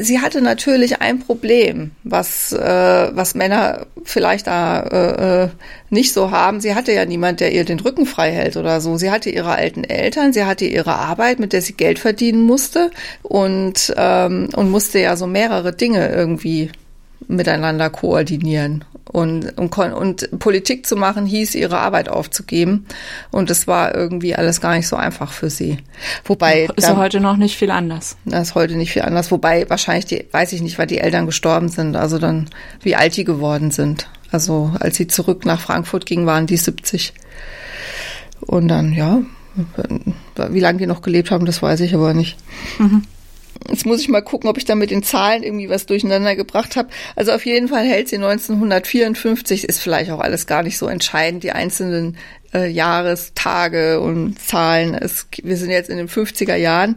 Sie 0.00 0.20
hatte 0.20 0.40
natürlich 0.40 1.00
ein 1.02 1.20
Problem, 1.20 1.92
was 2.02 2.52
äh, 2.52 3.10
was 3.12 3.34
Männer 3.34 3.86
vielleicht 4.02 4.48
da 4.48 4.80
äh, 4.80 5.44
äh, 5.44 5.48
nicht 5.90 6.12
so 6.12 6.30
haben. 6.30 6.60
Sie 6.60 6.74
hatte 6.74 6.92
ja 6.92 7.04
niemand, 7.04 7.40
der 7.40 7.52
ihr 7.52 7.64
den 7.64 7.78
Rücken 7.78 8.06
frei 8.06 8.32
hält 8.32 8.56
oder 8.56 8.80
so. 8.80 8.96
Sie 8.96 9.10
hatte 9.10 9.30
ihre 9.30 9.52
alten 9.52 9.84
Eltern, 9.84 10.32
sie 10.32 10.44
hatte 10.44 10.64
ihre 10.64 10.96
Arbeit, 10.96 11.38
mit 11.38 11.52
der 11.52 11.62
sie 11.62 11.74
Geld 11.74 12.00
verdienen 12.00 12.42
musste 12.42 12.90
und 13.22 13.94
ähm, 13.96 14.48
und 14.56 14.70
musste 14.70 14.98
ja 14.98 15.16
so 15.16 15.26
mehrere 15.28 15.72
Dinge 15.72 16.08
irgendwie 16.08 16.72
miteinander 17.28 17.90
koordinieren. 17.90 18.84
Und, 19.04 19.56
und, 19.58 19.76
und 19.76 20.38
Politik 20.40 20.86
zu 20.86 20.96
machen 20.96 21.26
hieß, 21.26 21.54
ihre 21.54 21.78
Arbeit 21.78 22.08
aufzugeben. 22.08 22.86
Und 23.30 23.50
das 23.50 23.66
war 23.66 23.94
irgendwie 23.94 24.34
alles 24.34 24.60
gar 24.60 24.74
nicht 24.74 24.88
so 24.88 24.96
einfach 24.96 25.32
für 25.32 25.50
sie. 25.50 25.76
Wobei. 26.24 26.68
Ist 26.74 26.88
ja 26.88 26.96
heute 26.96 27.20
noch 27.20 27.36
nicht 27.36 27.56
viel 27.56 27.70
anders. 27.70 28.16
Das 28.24 28.48
ist 28.48 28.54
heute 28.54 28.76
nicht 28.76 28.92
viel 28.92 29.02
anders. 29.02 29.30
Wobei 29.30 29.68
wahrscheinlich 29.70 30.06
die, 30.06 30.26
weiß 30.32 30.52
ich 30.52 30.62
nicht, 30.62 30.78
weil 30.78 30.86
die 30.86 30.98
Eltern 30.98 31.26
gestorben 31.26 31.68
sind. 31.68 31.96
Also 31.96 32.18
dann, 32.18 32.48
wie 32.82 32.96
alt 32.96 33.16
die 33.16 33.24
geworden 33.24 33.70
sind. 33.70 34.08
Also 34.32 34.72
als 34.80 34.96
sie 34.96 35.06
zurück 35.06 35.44
nach 35.44 35.60
Frankfurt 35.60 36.06
ging, 36.06 36.26
waren 36.26 36.46
die 36.46 36.56
70. 36.56 37.12
Und 38.40 38.68
dann, 38.68 38.92
ja, 38.92 39.22
wie 40.50 40.60
lange 40.60 40.78
die 40.78 40.86
noch 40.86 41.02
gelebt 41.02 41.30
haben, 41.30 41.46
das 41.46 41.62
weiß 41.62 41.80
ich 41.80 41.94
aber 41.94 42.14
nicht. 42.14 42.36
Mhm. 42.78 43.04
Jetzt 43.68 43.86
muss 43.86 44.00
ich 44.00 44.08
mal 44.08 44.20
gucken, 44.20 44.48
ob 44.48 44.58
ich 44.58 44.64
da 44.64 44.74
mit 44.74 44.90
den 44.90 45.02
Zahlen 45.02 45.42
irgendwie 45.42 45.68
was 45.68 45.86
durcheinander 45.86 46.36
gebracht 46.36 46.76
habe. 46.76 46.88
Also 47.16 47.32
auf 47.32 47.46
jeden 47.46 47.68
Fall 47.68 47.84
hält 47.84 48.08
sie 48.08 48.16
1954, 48.16 49.64
ist 49.64 49.80
vielleicht 49.80 50.10
auch 50.10 50.20
alles 50.20 50.46
gar 50.46 50.62
nicht 50.62 50.78
so 50.78 50.86
entscheidend, 50.86 51.44
die 51.44 51.52
einzelnen 51.52 52.16
äh, 52.52 52.68
Jahrestage 52.68 54.00
und 54.00 54.38
Zahlen. 54.40 54.94
Es, 54.94 55.26
wir 55.42 55.56
sind 55.56 55.70
jetzt 55.70 55.90
in 55.90 55.96
den 55.96 56.08
50er 56.08 56.56
Jahren. 56.56 56.96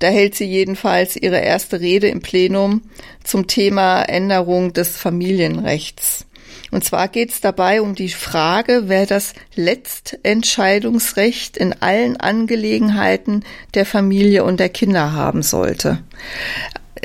Da 0.00 0.08
hält 0.08 0.34
sie 0.34 0.46
jedenfalls 0.46 1.16
ihre 1.16 1.40
erste 1.40 1.80
Rede 1.80 2.08
im 2.08 2.20
Plenum 2.20 2.82
zum 3.22 3.46
Thema 3.46 4.02
Änderung 4.02 4.72
des 4.72 4.96
Familienrechts. 4.96 6.26
Und 6.70 6.84
zwar 6.84 7.08
geht 7.08 7.30
es 7.30 7.40
dabei 7.40 7.82
um 7.82 7.94
die 7.94 8.10
Frage, 8.10 8.84
wer 8.86 9.06
das 9.06 9.32
Letztentscheidungsrecht 9.54 11.56
in 11.56 11.74
allen 11.80 12.16
Angelegenheiten 12.16 13.44
der 13.74 13.86
Familie 13.86 14.44
und 14.44 14.60
der 14.60 14.68
Kinder 14.68 15.12
haben 15.12 15.42
sollte. 15.42 16.02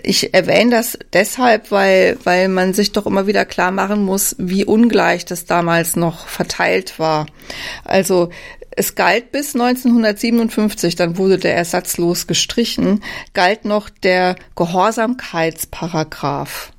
Ich 0.03 0.33
erwähne 0.33 0.71
das 0.71 0.99
deshalb, 1.13 1.71
weil, 1.71 2.17
weil 2.23 2.47
man 2.47 2.73
sich 2.73 2.91
doch 2.91 3.07
immer 3.07 3.27
wieder 3.27 3.45
klar 3.45 3.71
machen 3.71 4.03
muss, 4.03 4.35
wie 4.37 4.65
ungleich 4.65 5.25
das 5.25 5.45
damals 5.45 5.95
noch 5.95 6.27
verteilt 6.27 6.99
war. 6.99 7.27
Also 7.83 8.29
es 8.77 8.95
galt 8.95 9.31
bis 9.31 9.55
1957, 9.55 10.95
dann 10.95 11.17
wurde 11.17 11.37
der 11.37 11.55
ersatzlos 11.55 12.27
gestrichen, 12.27 13.01
galt 13.33 13.63
noch 13.65 13.89
der 13.89 14.35
Gehorsamkeitsparagraph 14.55 16.71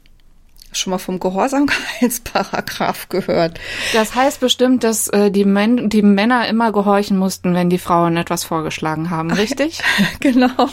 schon 0.76 0.90
mal 0.90 0.98
vom 0.98 1.20
Gehorsamkeitsparagraph 1.20 3.08
gehört. 3.08 3.58
Das 3.92 4.14
heißt 4.14 4.40
bestimmt, 4.40 4.84
dass 4.84 5.08
äh, 5.08 5.30
die, 5.30 5.44
Men 5.44 5.88
die 5.88 6.02
Männer 6.02 6.48
immer 6.48 6.72
gehorchen 6.72 7.16
mussten, 7.16 7.54
wenn 7.54 7.70
die 7.70 7.78
Frauen 7.78 8.16
etwas 8.16 8.44
vorgeschlagen 8.44 9.10
haben, 9.10 9.30
richtig? 9.32 9.80
genau. 10.20 10.68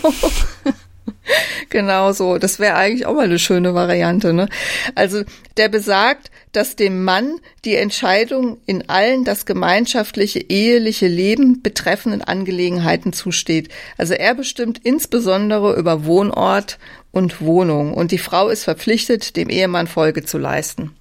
genau 1.69 2.11
so. 2.11 2.37
Das 2.37 2.59
wäre 2.59 2.75
eigentlich 2.75 3.05
auch 3.05 3.13
mal 3.13 3.25
eine 3.25 3.39
schöne 3.39 3.73
Variante. 3.73 4.33
Ne? 4.33 4.47
Also 4.95 5.23
der 5.57 5.69
besagt, 5.69 6.31
dass 6.51 6.75
dem 6.75 7.03
Mann 7.03 7.39
die 7.65 7.75
Entscheidung 7.75 8.57
in 8.65 8.89
allen 8.89 9.23
das 9.23 9.45
gemeinschaftliche 9.45 10.39
eheliche 10.39 11.07
Leben 11.07 11.61
betreffenden 11.61 12.21
Angelegenheiten 12.21 13.11
zusteht. 13.11 13.69
Also 13.97 14.13
er 14.13 14.35
bestimmt 14.35 14.79
insbesondere 14.83 15.75
über 15.75 16.05
Wohnort 16.05 16.77
und 17.13 17.41
Wohnung 17.41 17.93
und 17.93 18.11
die 18.11 18.17
Frau 18.17 18.49
ist 18.49 18.63
verpflichtet, 18.65 19.37
dem 19.37 19.47
Ehemann 19.47 19.87
Folge 19.87 20.25
zu 20.25 20.37
leisten. 20.37 20.95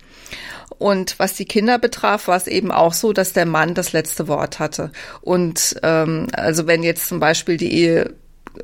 Und 0.79 1.18
was 1.18 1.35
die 1.35 1.46
Kinder 1.46 1.79
betraf, 1.79 2.29
war 2.29 2.37
es 2.37 2.46
eben 2.46 2.70
auch 2.70 2.92
so, 2.92 3.12
dass 3.12 3.33
der 3.33 3.46
Mann 3.46 3.75
das 3.75 3.92
letzte 3.92 4.29
Wort 4.29 4.59
hatte. 4.59 4.92
Und 5.22 5.77
ähm, 5.83 6.27
also 6.33 6.66
wenn 6.66 6.83
jetzt 6.83 7.09
zum 7.09 7.18
Beispiel 7.18 7.57
die 7.57 7.72
Ehe 7.72 8.14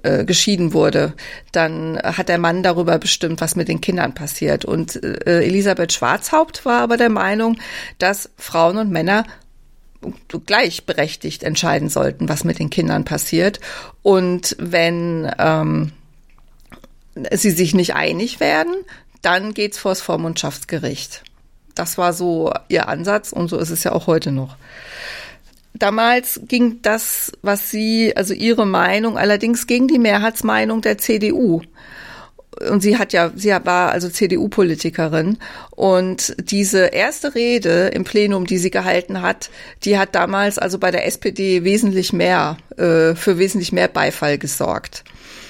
äh, 0.03 0.25
geschieden 0.25 0.75
wurde, 0.75 1.15
dann 1.53 1.99
hat 2.03 2.29
der 2.29 2.39
Mann 2.39 2.63
darüber 2.63 2.99
bestimmt, 2.99 3.41
was 3.41 3.57
mit 3.57 3.69
den 3.69 3.81
Kindern 3.81 4.15
passiert. 4.15 4.65
Und 4.67 5.03
äh, 5.03 5.43
Elisabeth 5.43 5.93
Schwarzhaupt 5.93 6.67
war 6.67 6.83
aber 6.83 6.99
der 6.99 7.09
Meinung, 7.09 7.59
dass 7.99 8.29
Frauen 8.37 8.77
und 8.77 8.91
Männer 8.91 9.25
gleichberechtigt 10.47 11.43
entscheiden 11.43 11.89
sollten, 11.89 12.29
was 12.29 12.45
mit 12.45 12.59
den 12.59 12.69
Kindern 12.69 13.05
passiert. 13.05 13.61
Und 14.03 14.55
wenn 14.59 15.31
ähm, 15.39 15.93
sie 17.33 17.51
sich 17.51 17.75
nicht 17.75 17.95
einig 17.95 18.41
werden, 18.41 18.75
dann 19.23 19.55
geht's 19.55 19.79
vors 19.79 20.01
Vormundschaftsgericht. 20.01 21.23
Das 21.75 21.99
war 21.99 22.13
so 22.13 22.53
ihr 22.69 22.89
Ansatz 22.89 23.33
und 23.33 23.49
so 23.49 23.59
ist 23.59 23.71
es 23.71 23.85
ja 23.85 23.93
auch 23.93 24.07
heute 24.07 24.33
noch. 24.33 24.57
Damals 25.75 26.41
ging 26.49 26.83
das, 26.83 27.33
was 27.43 27.71
sie, 27.71 28.17
also 28.17 28.35
ihre 28.35 28.67
Meinung, 28.67 29.17
allerdings 29.17 29.67
gegen 29.67 29.87
die 29.87 29.99
Mehrheitsmeinung 29.99 30.81
der 30.81 30.99
CDU. 30.99 31.63
Und 32.69 32.83
sie 32.83 32.99
hat 32.99 33.13
ja, 33.13 33.31
sie 33.37 33.51
war 33.51 33.93
also 33.93 34.09
CDU-Politikerin. 34.09 35.39
Und 35.71 36.35
diese 36.41 36.87
erste 36.87 37.37
Rede 37.37 37.89
im 37.89 38.03
Plenum, 38.03 38.47
die 38.47 38.59
sie 38.59 38.71
gehalten 38.71 39.23
hat, 39.23 39.51
die 39.85 39.99
hat 39.99 40.17
damals 40.17 40.59
also 40.59 40.79
bei 40.79 40.91
der 40.91 41.07
SPD 41.07 41.63
wesentlich 41.63 42.13
mehr, 42.13 42.57
äh, 42.77 43.15
für 43.15 43.39
wesentlich 43.39 43.71
mehr 43.71 43.87
Beifall 43.87 44.39
gesorgt. 44.39 45.05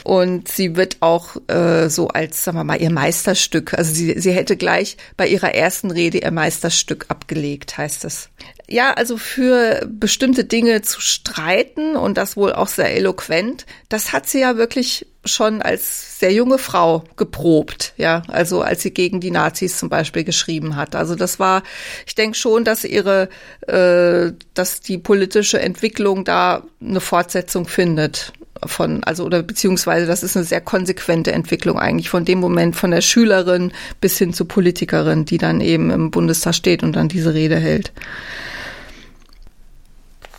Und 0.08 0.48
sie 0.48 0.74
wird 0.74 0.96
auch 1.00 1.36
äh, 1.48 1.90
so 1.90 2.08
als, 2.08 2.42
sagen 2.42 2.56
wir 2.56 2.64
mal, 2.64 2.80
ihr 2.80 2.90
Meisterstück, 2.90 3.74
also 3.74 3.92
sie, 3.92 4.18
sie 4.18 4.32
hätte 4.32 4.56
gleich 4.56 4.96
bei 5.18 5.28
ihrer 5.28 5.54
ersten 5.54 5.90
Rede 5.90 6.16
ihr 6.16 6.30
Meisterstück 6.30 7.04
abgelegt, 7.08 7.76
heißt 7.76 8.06
es. 8.06 8.30
Ja, 8.66 8.94
also 8.94 9.18
für 9.18 9.86
bestimmte 9.86 10.44
Dinge 10.44 10.80
zu 10.80 11.02
streiten 11.02 11.94
und 11.94 12.16
das 12.16 12.38
wohl 12.38 12.54
auch 12.54 12.68
sehr 12.68 12.96
eloquent, 12.96 13.66
das 13.90 14.14
hat 14.14 14.26
sie 14.26 14.40
ja 14.40 14.56
wirklich 14.56 15.06
schon 15.26 15.60
als 15.60 16.18
sehr 16.20 16.32
junge 16.32 16.56
Frau 16.56 17.04
geprobt, 17.16 17.92
ja, 17.98 18.22
also 18.28 18.62
als 18.62 18.80
sie 18.80 18.92
gegen 18.92 19.20
die 19.20 19.30
Nazis 19.30 19.76
zum 19.76 19.90
Beispiel 19.90 20.24
geschrieben 20.24 20.76
hat. 20.76 20.96
Also 20.96 21.16
das 21.16 21.38
war, 21.38 21.62
ich 22.06 22.14
denke 22.14 22.34
schon, 22.34 22.64
dass 22.64 22.84
ihre, 22.84 23.28
äh, 23.66 24.32
dass 24.54 24.80
die 24.80 24.96
politische 24.96 25.60
Entwicklung 25.60 26.24
da 26.24 26.64
eine 26.80 27.00
Fortsetzung 27.00 27.66
findet 27.66 28.32
von, 28.66 29.04
also 29.04 29.24
oder 29.24 29.42
beziehungsweise 29.42 30.06
das 30.06 30.22
ist 30.22 30.36
eine 30.36 30.44
sehr 30.44 30.60
konsequente 30.60 31.32
Entwicklung 31.32 31.78
eigentlich 31.78 32.10
von 32.10 32.24
dem 32.24 32.40
Moment 32.40 32.76
von 32.76 32.90
der 32.90 33.00
Schülerin 33.00 33.72
bis 34.00 34.18
hin 34.18 34.32
zur 34.32 34.48
Politikerin, 34.48 35.24
die 35.24 35.38
dann 35.38 35.60
eben 35.60 35.90
im 35.90 36.10
Bundestag 36.10 36.54
steht 36.54 36.82
und 36.82 36.94
dann 36.94 37.08
diese 37.08 37.34
Rede 37.34 37.56
hält. 37.56 37.92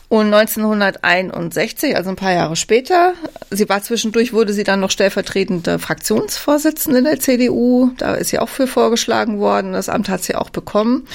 Und 0.10 0.34
1961, 0.34 1.96
also 1.96 2.10
ein 2.10 2.16
paar 2.16 2.34
Jahre 2.34 2.56
später, 2.56 3.14
sie 3.52 3.70
war 3.70 3.84
zwischendurch, 3.84 4.34
wurde 4.34 4.54
sie 4.54 4.64
dann 4.64 4.80
noch 4.80 4.90
stellvertretende 4.90 5.78
Fraktionsvorsitzende 5.78 7.04
der 7.04 7.20
CDU. 7.20 7.92
Da 8.00 8.16
ist 8.16 8.30
sie 8.30 8.40
auch 8.40 8.50
für 8.50 8.66
vorgeschlagen 8.66 9.38
worden. 9.38 9.74
Das 9.74 9.88
Amt 9.88 10.10
hat 10.10 10.24
sie 10.24 10.34
auch 10.34 10.50
bekommen. 10.50 11.08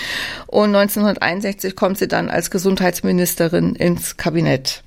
Und 0.46 0.76
1961 0.76 1.74
kommt 1.74 1.98
sie 1.98 2.06
dann 2.06 2.30
als 2.30 2.52
Gesundheitsministerin 2.52 3.74
ins 3.74 4.16
Kabinett. 4.16 4.84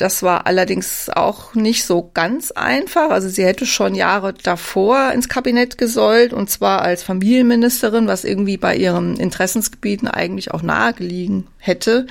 Das 0.00 0.22
war 0.22 0.46
allerdings 0.46 1.10
auch 1.10 1.54
nicht 1.54 1.84
so 1.84 2.10
ganz 2.14 2.50
einfach. 2.50 3.10
Also 3.10 3.28
sie 3.28 3.44
hätte 3.44 3.66
schon 3.66 3.94
Jahre 3.94 4.34
davor 4.34 5.12
ins 5.12 5.28
Kabinett 5.28 5.78
gesollt 5.78 6.32
und 6.32 6.50
zwar 6.50 6.82
als 6.82 7.02
Familienministerin, 7.02 8.06
was 8.06 8.24
irgendwie 8.24 8.56
bei 8.56 8.76
ihren 8.76 9.16
Interessensgebieten 9.16 10.08
eigentlich 10.08 10.52
auch 10.52 10.62
nahegelegen 10.62 11.46
hätte. 11.58 12.06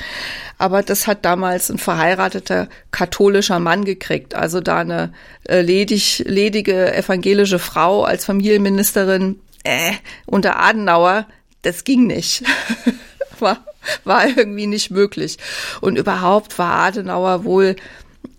Aber 0.57 0.83
das 0.83 1.07
hat 1.07 1.25
damals 1.25 1.69
ein 1.69 1.77
verheirateter 1.77 2.67
katholischer 2.91 3.59
Mann 3.59 3.85
gekriegt. 3.85 4.35
Also 4.35 4.61
da 4.61 4.79
eine 4.79 5.13
äh, 5.47 5.61
ledig, 5.61 6.23
ledige 6.25 6.93
evangelische 6.93 7.59
Frau 7.59 8.03
als 8.03 8.25
Familienministerin 8.25 9.39
äh, 9.63 9.93
unter 10.25 10.59
Adenauer, 10.59 11.25
das 11.61 11.83
ging 11.83 12.07
nicht. 12.07 12.43
war 13.39 13.65
war 14.03 14.27
irgendwie 14.27 14.67
nicht 14.67 14.91
möglich. 14.91 15.37
Und 15.81 15.97
überhaupt 15.97 16.57
war 16.57 16.87
Adenauer 16.87 17.43
wohl 17.43 17.75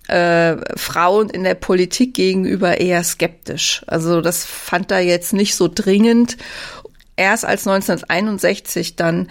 äh, 0.08 0.56
Frauen 0.76 1.30
in 1.30 1.44
der 1.44 1.54
Politik 1.54 2.14
gegenüber 2.14 2.80
eher 2.80 3.02
skeptisch. 3.04 3.82
Also 3.86 4.20
das 4.20 4.44
fand 4.44 4.90
er 4.90 5.00
jetzt 5.00 5.32
nicht 5.32 5.56
so 5.56 5.68
dringend. 5.72 6.36
Erst 7.16 7.44
als 7.44 7.66
1961 7.66 8.96
dann 8.96 9.28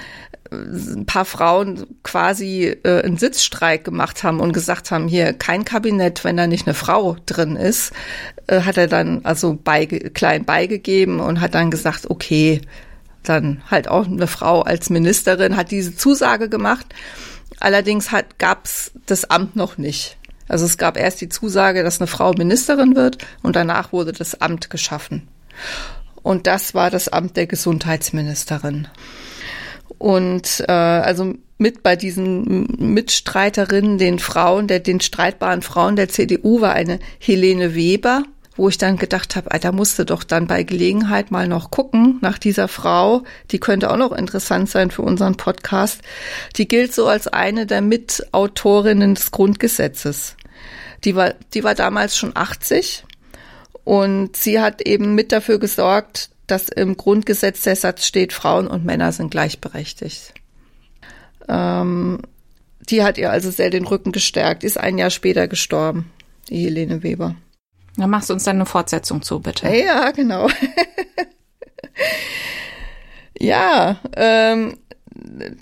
äh, 0.51 0.55
ein 0.55 1.05
paar 1.05 1.25
Frauen 1.25 1.85
quasi 2.03 2.75
äh, 2.83 3.03
einen 3.03 3.17
Sitzstreik 3.17 3.85
gemacht 3.85 4.23
haben 4.23 4.39
und 4.39 4.53
gesagt 4.53 4.91
haben, 4.91 5.07
hier 5.07 5.33
kein 5.33 5.65
Kabinett, 5.65 6.23
wenn 6.23 6.37
da 6.37 6.47
nicht 6.47 6.67
eine 6.67 6.73
Frau 6.73 7.15
drin 7.25 7.55
ist, 7.55 7.93
äh, 8.47 8.61
hat 8.61 8.77
er 8.77 8.87
dann 8.87 9.21
also 9.23 9.57
beige, 9.61 10.09
klein 10.09 10.45
beigegeben 10.45 11.19
und 11.19 11.41
hat 11.41 11.55
dann 11.55 11.71
gesagt, 11.71 12.09
okay, 12.09 12.61
dann 13.29 13.61
halt 13.69 13.87
auch 13.87 14.05
eine 14.05 14.27
Frau 14.27 14.61
als 14.61 14.89
Ministerin 14.89 15.57
hat 15.57 15.71
diese 15.71 15.95
Zusage 15.95 16.49
gemacht. 16.49 16.85
Allerdings 17.59 18.11
hat, 18.11 18.39
gab's 18.39 18.91
das 19.05 19.29
Amt 19.29 19.55
noch 19.55 19.77
nicht. 19.77 20.17
Also 20.47 20.65
es 20.65 20.77
gab 20.77 20.97
erst 20.97 21.21
die 21.21 21.29
Zusage, 21.29 21.83
dass 21.83 21.99
eine 21.99 22.07
Frau 22.07 22.33
Ministerin 22.33 22.95
wird 22.95 23.17
und 23.41 23.55
danach 23.55 23.91
wurde 23.91 24.11
das 24.11 24.39
Amt 24.41 24.69
geschaffen. 24.69 25.27
Und 26.21 26.47
das 26.47 26.73
war 26.73 26.89
das 26.89 27.07
Amt 27.07 27.37
der 27.37 27.47
Gesundheitsministerin. 27.47 28.87
Und 29.97 30.63
äh, 30.67 30.71
also 30.71 31.35
mit 31.57 31.83
bei 31.83 31.95
diesen 31.95 32.67
Mitstreiterinnen, 32.93 33.97
den 33.97 34.19
Frauen, 34.19 34.67
der, 34.67 34.79
den 34.79 34.99
streitbaren 34.99 35.61
Frauen 35.61 35.95
der 35.95 36.09
CDU 36.09 36.61
war 36.61 36.73
eine 36.73 36.99
Helene 37.19 37.75
Weber, 37.75 38.23
wo 38.55 38.69
ich 38.69 38.77
dann 38.77 38.97
gedacht 38.97 39.35
habe, 39.35 39.57
da 39.59 39.71
musste 39.71 40.05
doch 40.05 40.23
dann 40.23 40.47
bei 40.47 40.63
Gelegenheit 40.63 41.31
mal 41.31 41.47
noch 41.47 41.71
gucken 41.71 42.19
nach 42.21 42.37
dieser 42.37 42.67
Frau. 42.67 43.23
Die 43.51 43.59
könnte 43.59 43.91
auch 43.91 43.97
noch 43.97 44.11
interessant 44.11 44.69
sein 44.69 44.91
für 44.91 45.01
unseren 45.01 45.35
Podcast. 45.35 46.01
Die 46.55 46.67
gilt 46.67 46.93
so 46.93 47.07
als 47.07 47.27
eine 47.27 47.65
der 47.65 47.81
Mitautorinnen 47.81 49.15
des 49.15 49.31
Grundgesetzes. 49.31 50.35
Die 51.03 51.15
war, 51.15 51.33
die 51.53 51.63
war 51.63 51.75
damals 51.75 52.17
schon 52.17 52.31
80 52.35 53.03
und 53.83 54.35
sie 54.35 54.59
hat 54.59 54.81
eben 54.81 55.15
mit 55.15 55.31
dafür 55.31 55.59
gesorgt, 55.59 56.29
dass 56.47 56.69
im 56.69 56.95
Grundgesetz 56.95 57.61
der 57.61 57.75
Satz 57.75 58.05
steht, 58.05 58.33
Frauen 58.33 58.67
und 58.67 58.85
Männer 58.85 59.11
sind 59.11 59.31
gleichberechtigt. 59.31 60.33
Ähm, 61.47 62.19
die 62.89 63.03
hat 63.03 63.17
ihr 63.17 63.31
also 63.31 63.51
sehr 63.51 63.69
den 63.69 63.85
Rücken 63.85 64.11
gestärkt, 64.11 64.63
ist 64.63 64.79
ein 64.79 64.97
Jahr 64.97 65.09
später 65.09 65.47
gestorben, 65.47 66.11
die 66.49 66.63
Helene 66.63 67.03
Weber. 67.03 67.35
Dann 67.97 68.09
machst 68.09 68.29
du 68.29 68.33
uns 68.33 68.43
dann 68.43 68.57
eine 68.57 68.65
Fortsetzung 68.65 69.21
zu, 69.21 69.39
bitte. 69.39 69.67
Ja, 69.69 70.11
genau. 70.11 70.49
ja, 73.39 73.99
ähm, 74.15 74.77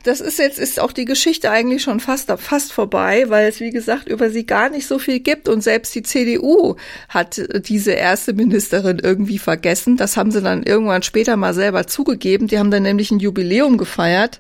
das 0.04 0.20
ist 0.20 0.40
jetzt 0.40 0.58
ist 0.58 0.80
auch 0.80 0.92
die 0.92 1.06
Geschichte 1.06 1.52
eigentlich 1.52 1.84
schon 1.84 2.00
fast 2.00 2.32
fast 2.38 2.74
vorbei, 2.74 3.26
weil 3.28 3.48
es 3.48 3.60
wie 3.60 3.70
gesagt 3.70 4.08
über 4.08 4.32
sie 4.32 4.46
gar 4.46 4.70
nicht 4.70 4.88
so 4.88 4.98
viel 4.98 5.20
gibt 5.20 5.48
und 5.48 5.62
selbst 5.62 5.94
die 5.94 6.02
CDU 6.02 6.76
hat 7.08 7.40
diese 7.68 7.92
erste 7.92 8.34
Ministerin 8.34 9.00
irgendwie 9.00 9.38
vergessen. 9.38 9.96
Das 9.96 10.18
haben 10.18 10.32
sie 10.32 10.42
dann 10.42 10.64
irgendwann 10.64 11.04
später 11.04 11.38
mal 11.38 11.54
selber 11.54 11.86
zugegeben. 11.86 12.48
Die 12.48 12.58
haben 12.58 12.72
dann 12.72 12.84
nämlich 12.84 13.12
ein 13.12 13.20
Jubiläum 13.20 13.78
gefeiert 13.78 14.40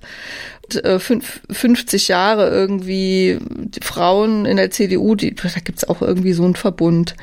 50 0.81 2.09
äh, 2.09 2.11
Jahre 2.11 2.49
irgendwie 2.49 3.39
Frauen 3.81 4.45
in 4.45 4.57
der 4.57 4.71
CDU, 4.71 5.15
die, 5.15 5.35
da 5.35 5.49
gibt's 5.63 5.87
auch 5.87 6.01
irgendwie 6.01 6.33
so 6.33 6.43
einen 6.43 6.55
Verbund 6.55 7.15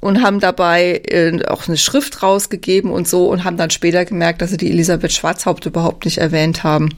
und 0.00 0.22
haben 0.22 0.40
dabei 0.40 1.02
äh, 1.08 1.44
auch 1.46 1.68
eine 1.68 1.76
Schrift 1.76 2.22
rausgegeben 2.22 2.90
und 2.90 3.08
so 3.08 3.28
und 3.28 3.44
haben 3.44 3.56
dann 3.56 3.70
später 3.70 4.04
gemerkt, 4.04 4.42
dass 4.42 4.50
sie 4.50 4.56
die 4.56 4.70
Elisabeth 4.70 5.12
Schwarzhaupt 5.12 5.66
überhaupt 5.66 6.04
nicht 6.04 6.18
erwähnt 6.18 6.64
haben. 6.64 6.90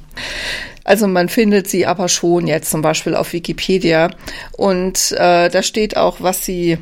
Also 0.84 1.06
man 1.06 1.28
findet 1.28 1.68
sie 1.68 1.86
aber 1.86 2.08
schon 2.08 2.46
jetzt 2.46 2.70
zum 2.70 2.82
Beispiel 2.82 3.14
auf 3.14 3.32
Wikipedia 3.32 4.10
und 4.52 5.12
äh, 5.12 5.48
da 5.48 5.62
steht 5.62 5.96
auch, 5.96 6.20
was 6.20 6.44
sie 6.44 6.78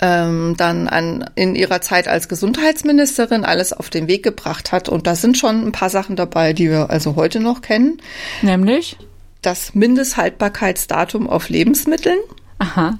ähm, 0.00 0.54
dann 0.56 0.88
an, 0.88 1.28
in 1.34 1.54
ihrer 1.54 1.80
Zeit 1.80 2.08
als 2.08 2.28
Gesundheitsministerin 2.28 3.44
alles 3.44 3.72
auf 3.72 3.90
den 3.90 4.08
Weg 4.08 4.22
gebracht 4.22 4.72
hat. 4.72 4.88
Und 4.88 5.06
da 5.06 5.14
sind 5.14 5.36
schon 5.36 5.66
ein 5.66 5.72
paar 5.72 5.90
Sachen 5.90 6.16
dabei, 6.16 6.52
die 6.52 6.70
wir 6.70 6.90
also 6.90 7.16
heute 7.16 7.40
noch 7.40 7.62
kennen. 7.62 8.00
Nämlich? 8.42 8.96
Das 9.42 9.74
Mindesthaltbarkeitsdatum 9.74 11.28
auf 11.28 11.48
Lebensmitteln. 11.48 12.18
Aha. 12.58 12.98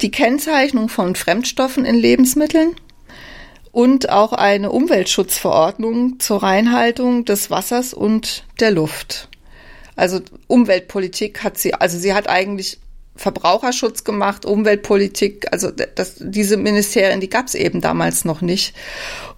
Die 0.00 0.10
Kennzeichnung 0.10 0.88
von 0.88 1.14
Fremdstoffen 1.14 1.84
in 1.84 1.94
Lebensmitteln 1.94 2.74
und 3.70 4.10
auch 4.10 4.32
eine 4.32 4.70
Umweltschutzverordnung 4.70 6.20
zur 6.20 6.42
Reinhaltung 6.42 7.24
des 7.24 7.50
Wassers 7.50 7.94
und 7.94 8.44
der 8.60 8.70
Luft. 8.70 9.28
Also 9.96 10.20
Umweltpolitik 10.46 11.42
hat 11.42 11.58
sie, 11.58 11.74
also 11.74 11.98
sie 11.98 12.14
hat 12.14 12.28
eigentlich 12.28 12.78
Verbraucherschutz 13.22 14.02
gemacht, 14.02 14.44
Umweltpolitik, 14.44 15.46
also 15.52 15.70
das, 15.70 16.16
diese 16.18 16.56
Ministerien, 16.56 17.20
die 17.20 17.30
gab 17.30 17.46
es 17.46 17.54
eben 17.54 17.80
damals 17.80 18.24
noch 18.24 18.40
nicht. 18.40 18.74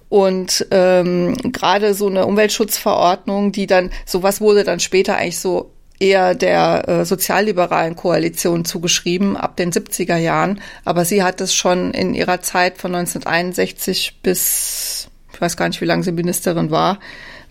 Und 0.09 0.65
ähm, 0.71 1.35
gerade 1.51 1.93
so 1.93 2.07
eine 2.07 2.25
Umweltschutzverordnung, 2.25 3.51
die 3.51 3.67
dann, 3.67 3.91
sowas 4.05 4.41
wurde 4.41 4.63
dann 4.63 4.79
später 4.79 5.17
eigentlich 5.17 5.39
so 5.39 5.71
eher 5.99 6.33
der 6.33 6.89
äh, 6.89 7.05
sozialliberalen 7.05 7.95
Koalition 7.95 8.65
zugeschrieben, 8.65 9.37
ab 9.37 9.55
den 9.55 9.71
70er 9.71 10.17
Jahren. 10.17 10.61
Aber 10.83 11.05
sie 11.05 11.21
hat 11.21 11.39
es 11.39 11.53
schon 11.53 11.91
in 11.91 12.15
ihrer 12.15 12.41
Zeit 12.41 12.79
von 12.79 12.95
1961 12.95 14.19
bis, 14.23 15.09
ich 15.31 15.39
weiß 15.39 15.57
gar 15.57 15.67
nicht, 15.67 15.81
wie 15.81 15.85
lange 15.85 16.01
sie 16.01 16.11
Ministerin 16.11 16.71
war, 16.71 16.99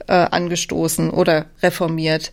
äh, 0.07 0.12
angestoßen 0.12 1.11
oder 1.11 1.47
reformiert. 1.62 2.33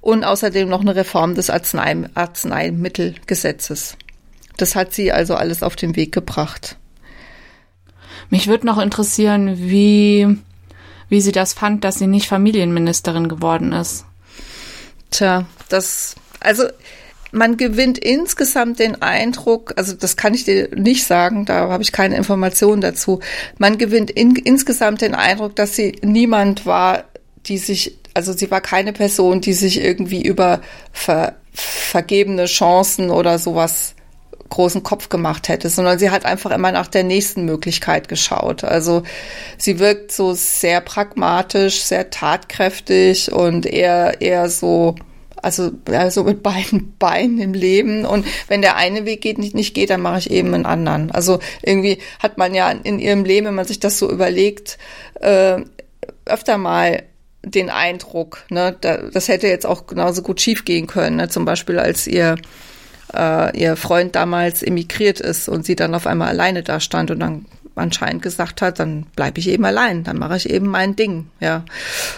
Und 0.00 0.24
außerdem 0.24 0.68
noch 0.68 0.80
eine 0.80 0.96
Reform 0.96 1.34
des 1.34 1.50
Arznei 1.50 2.08
Arzneimittelgesetzes. 2.14 3.96
Das 4.56 4.74
hat 4.74 4.92
sie 4.92 5.12
also 5.12 5.34
alles 5.34 5.62
auf 5.62 5.76
den 5.76 5.96
Weg 5.96 6.12
gebracht. 6.12 6.76
Mich 8.30 8.48
würde 8.48 8.66
noch 8.66 8.78
interessieren, 8.78 9.58
wie, 9.58 10.38
wie 11.08 11.20
sie 11.20 11.32
das 11.32 11.52
fand, 11.52 11.84
dass 11.84 11.98
sie 11.98 12.06
nicht 12.06 12.28
Familienministerin 12.28 13.28
geworden 13.28 13.72
ist. 13.72 14.04
Tja, 15.10 15.46
das, 15.68 16.14
also 16.40 16.64
man 17.32 17.56
gewinnt 17.56 17.98
insgesamt 17.98 18.78
den 18.78 19.00
Eindruck, 19.00 19.74
also 19.76 19.94
das 19.94 20.16
kann 20.16 20.34
ich 20.34 20.44
dir 20.44 20.68
nicht 20.74 21.04
sagen, 21.06 21.44
da 21.46 21.70
habe 21.70 21.82
ich 21.82 21.92
keine 21.92 22.16
Informationen 22.16 22.82
dazu. 22.82 23.20
Man 23.58 23.78
gewinnt 23.78 24.10
in, 24.10 24.36
insgesamt 24.36 25.00
den 25.00 25.14
Eindruck, 25.14 25.56
dass 25.56 25.74
sie 25.74 25.98
niemand 26.02 26.66
war, 26.66 27.04
die 27.46 27.58
sich, 27.58 27.98
also 28.14 28.32
sie 28.32 28.50
war 28.50 28.60
keine 28.60 28.92
Person, 28.92 29.40
die 29.40 29.52
sich 29.52 29.80
irgendwie 29.80 30.22
über 30.22 30.60
ver, 30.92 31.34
vergebene 31.52 32.46
Chancen 32.46 33.10
oder 33.10 33.38
sowas 33.38 33.94
großen 34.52 34.82
Kopf 34.82 35.08
gemacht 35.08 35.48
hätte, 35.48 35.70
sondern 35.70 35.98
sie 35.98 36.10
hat 36.10 36.26
einfach 36.26 36.50
immer 36.50 36.72
nach 36.72 36.86
der 36.86 37.04
nächsten 37.04 37.44
Möglichkeit 37.46 38.08
geschaut. 38.08 38.64
Also 38.64 39.02
sie 39.56 39.78
wirkt 39.78 40.12
so 40.12 40.34
sehr 40.34 40.82
pragmatisch, 40.82 41.82
sehr 41.82 42.10
tatkräftig 42.10 43.32
und 43.32 43.64
eher, 43.64 44.20
eher 44.20 44.50
so, 44.50 44.94
also 45.40 45.70
ja, 45.90 46.10
so 46.10 46.24
mit 46.24 46.42
beiden 46.42 46.94
Beinen 46.98 47.38
im 47.40 47.54
Leben. 47.54 48.04
Und 48.04 48.26
wenn 48.48 48.60
der 48.60 48.76
eine 48.76 49.06
Weg 49.06 49.22
geht, 49.22 49.38
nicht, 49.38 49.54
nicht 49.54 49.72
geht, 49.74 49.88
dann 49.88 50.02
mache 50.02 50.18
ich 50.18 50.30
eben 50.30 50.52
einen 50.52 50.66
anderen. 50.66 51.10
Also 51.10 51.38
irgendwie 51.62 51.98
hat 52.18 52.36
man 52.36 52.54
ja 52.54 52.70
in 52.70 52.98
ihrem 52.98 53.24
Leben, 53.24 53.46
wenn 53.46 53.54
man 53.54 53.66
sich 53.66 53.80
das 53.80 53.98
so 53.98 54.10
überlegt, 54.10 54.76
äh, 55.20 55.62
öfter 56.26 56.58
mal 56.58 57.04
den 57.44 57.70
Eindruck, 57.70 58.44
ne, 58.50 58.76
da, 58.80 58.98
das 58.98 59.28
hätte 59.28 59.48
jetzt 59.48 59.66
auch 59.66 59.86
genauso 59.86 60.22
gut 60.22 60.40
schiefgehen 60.40 60.86
können. 60.86 61.16
Ne? 61.16 61.28
Zum 61.28 61.44
Beispiel, 61.44 61.78
als 61.78 62.06
ihr 62.06 62.36
äh, 63.14 63.58
ihr 63.58 63.76
Freund 63.76 64.14
damals 64.14 64.62
emigriert 64.62 65.20
ist 65.20 65.48
und 65.48 65.64
sie 65.64 65.76
dann 65.76 65.94
auf 65.94 66.06
einmal 66.06 66.28
alleine 66.28 66.62
da 66.62 66.80
stand 66.80 67.10
und 67.10 67.20
dann 67.20 67.46
anscheinend 67.74 68.22
gesagt 68.22 68.62
hat, 68.62 68.78
dann 68.78 69.06
bleibe 69.16 69.38
ich 69.40 69.48
eben 69.48 69.64
allein, 69.64 70.04
dann 70.04 70.18
mache 70.18 70.36
ich 70.36 70.50
eben 70.50 70.66
mein 70.66 70.96
Ding, 70.96 71.28
ja. 71.40 71.64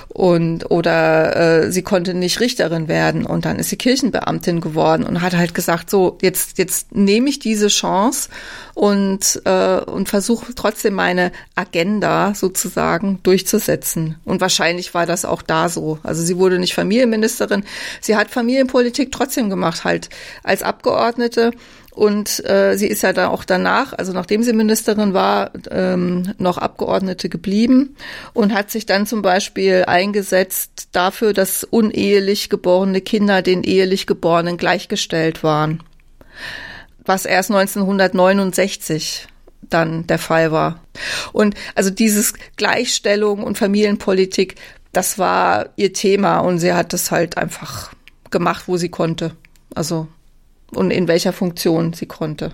Und 0.09 0.71
oder 0.71 1.65
äh, 1.65 1.73
sie 1.73 1.83
konnte 1.83 2.15
nicht 2.15 2.41
Richterin 2.41 2.89
werden 2.89 3.27
und 3.27 3.45
dann 3.45 3.59
ist 3.59 3.71
sie 3.71 3.77
Kirchenbeamtin 3.77 4.61
geworden 4.61 5.05
und 5.05 5.23
hat 5.23 5.35
halt 5.35 5.55
gesagt, 5.55 5.91
so 5.91 6.19
jetzt 6.23 6.59
jetzt 6.59 6.95
nehme 6.95 7.29
ich 7.29 7.39
diese 7.39 7.69
Chance 7.69 8.29
und 8.75 9.43
äh, 9.45 9.81
und 9.81 10.09
versuche 10.09 10.55
trotzdem 10.55 10.95
meine 10.95 11.33
Agenda 11.55 12.35
sozusagen 12.35 13.21
durchzusetzen. 13.23 14.17
Und 14.25 14.41
wahrscheinlich 14.41 14.95
war 14.95 15.07
das 15.07 15.25
auch 15.25 15.43
da 15.43 15.69
so. 15.69 15.99
Also 16.03 16.23
sie 16.23 16.37
wurde 16.37 16.59
nicht 16.59 16.75
Familienministerin, 16.75 17.65
sie 18.01 18.17
hat 18.17 18.31
Familienpolitik 18.31 19.13
trotzdem 19.13 19.51
gemacht, 19.51 19.85
halt 19.85 20.09
als 20.43 20.63
Abgeordnete 20.63 21.53
und 21.95 22.45
äh, 22.45 22.77
sie 22.77 22.89
ist 22.89 23.03
ja 23.03 23.13
dann 23.13 23.31
auch 23.31 23.45
danach, 23.45 23.93
also 23.93 24.13
nachdem 24.13 24.43
sie 24.43 24.53
Ministerin 24.53 25.15
war, 25.15 25.53
ähm, 25.71 26.35
noch 26.39 26.59
Abgeordnete 26.59 27.29
geblieben 27.29 27.95
und 28.33 28.53
hat 28.53 28.71
sich 28.71 28.85
dann 28.85 29.07
zum 29.07 29.23
Beispiel 29.23 29.85
eingesetzt 29.87 30.89
dafür, 30.91 31.33
dass 31.33 31.63
unehelich 31.63 32.51
geborene 32.51 33.01
Kinder 33.01 33.43
den 33.43 33.63
ehelich 33.63 34.09
geborenen 34.09 34.57
gleichgestellt 34.57 35.45
waren. 35.45 35.85
Was 37.05 37.27
erst 37.27 37.53
1969 37.53 39.29
dann 39.63 40.07
der 40.07 40.19
Fall 40.19 40.51
war. 40.51 40.81
Und 41.33 41.55
also 41.77 41.91
dieses 41.91 42.35
Gleichstellung 42.57 43.45
und 43.45 43.57
Familienpolitik, 43.57 44.57
das 44.93 45.19
war 45.19 45.71
ihr 45.77 45.93
Thema 45.93 46.41
und 46.41 46.59
sie 46.59 46.73
hat 46.73 46.93
das 46.93 47.11
halt 47.11 47.37
einfach 47.37 47.93
gemacht, 48.31 48.65
wo 48.67 48.77
sie 48.77 48.89
konnte. 48.89 49.37
Also 49.75 50.09
und 50.77 50.91
in 50.91 51.09
welcher 51.09 51.33
Funktion 51.33 51.93
sie 51.93 52.07
konnte. 52.07 52.53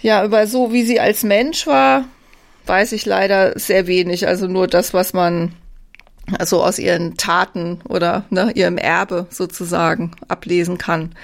Ja, 0.00 0.24
über 0.24 0.46
so 0.46 0.72
wie 0.72 0.84
sie 0.84 1.00
als 1.00 1.22
Mensch 1.22 1.66
war, 1.66 2.04
weiß 2.66 2.92
ich 2.92 3.04
leider 3.06 3.58
sehr 3.58 3.86
wenig. 3.86 4.26
Also 4.26 4.46
nur 4.46 4.66
das, 4.66 4.94
was 4.94 5.12
man 5.12 5.52
also 6.38 6.62
aus 6.62 6.78
ihren 6.78 7.16
Taten 7.16 7.80
oder 7.88 8.24
ne, 8.30 8.52
ihrem 8.54 8.78
Erbe 8.78 9.26
sozusagen 9.30 10.12
ablesen 10.28 10.78
kann. 10.78 11.14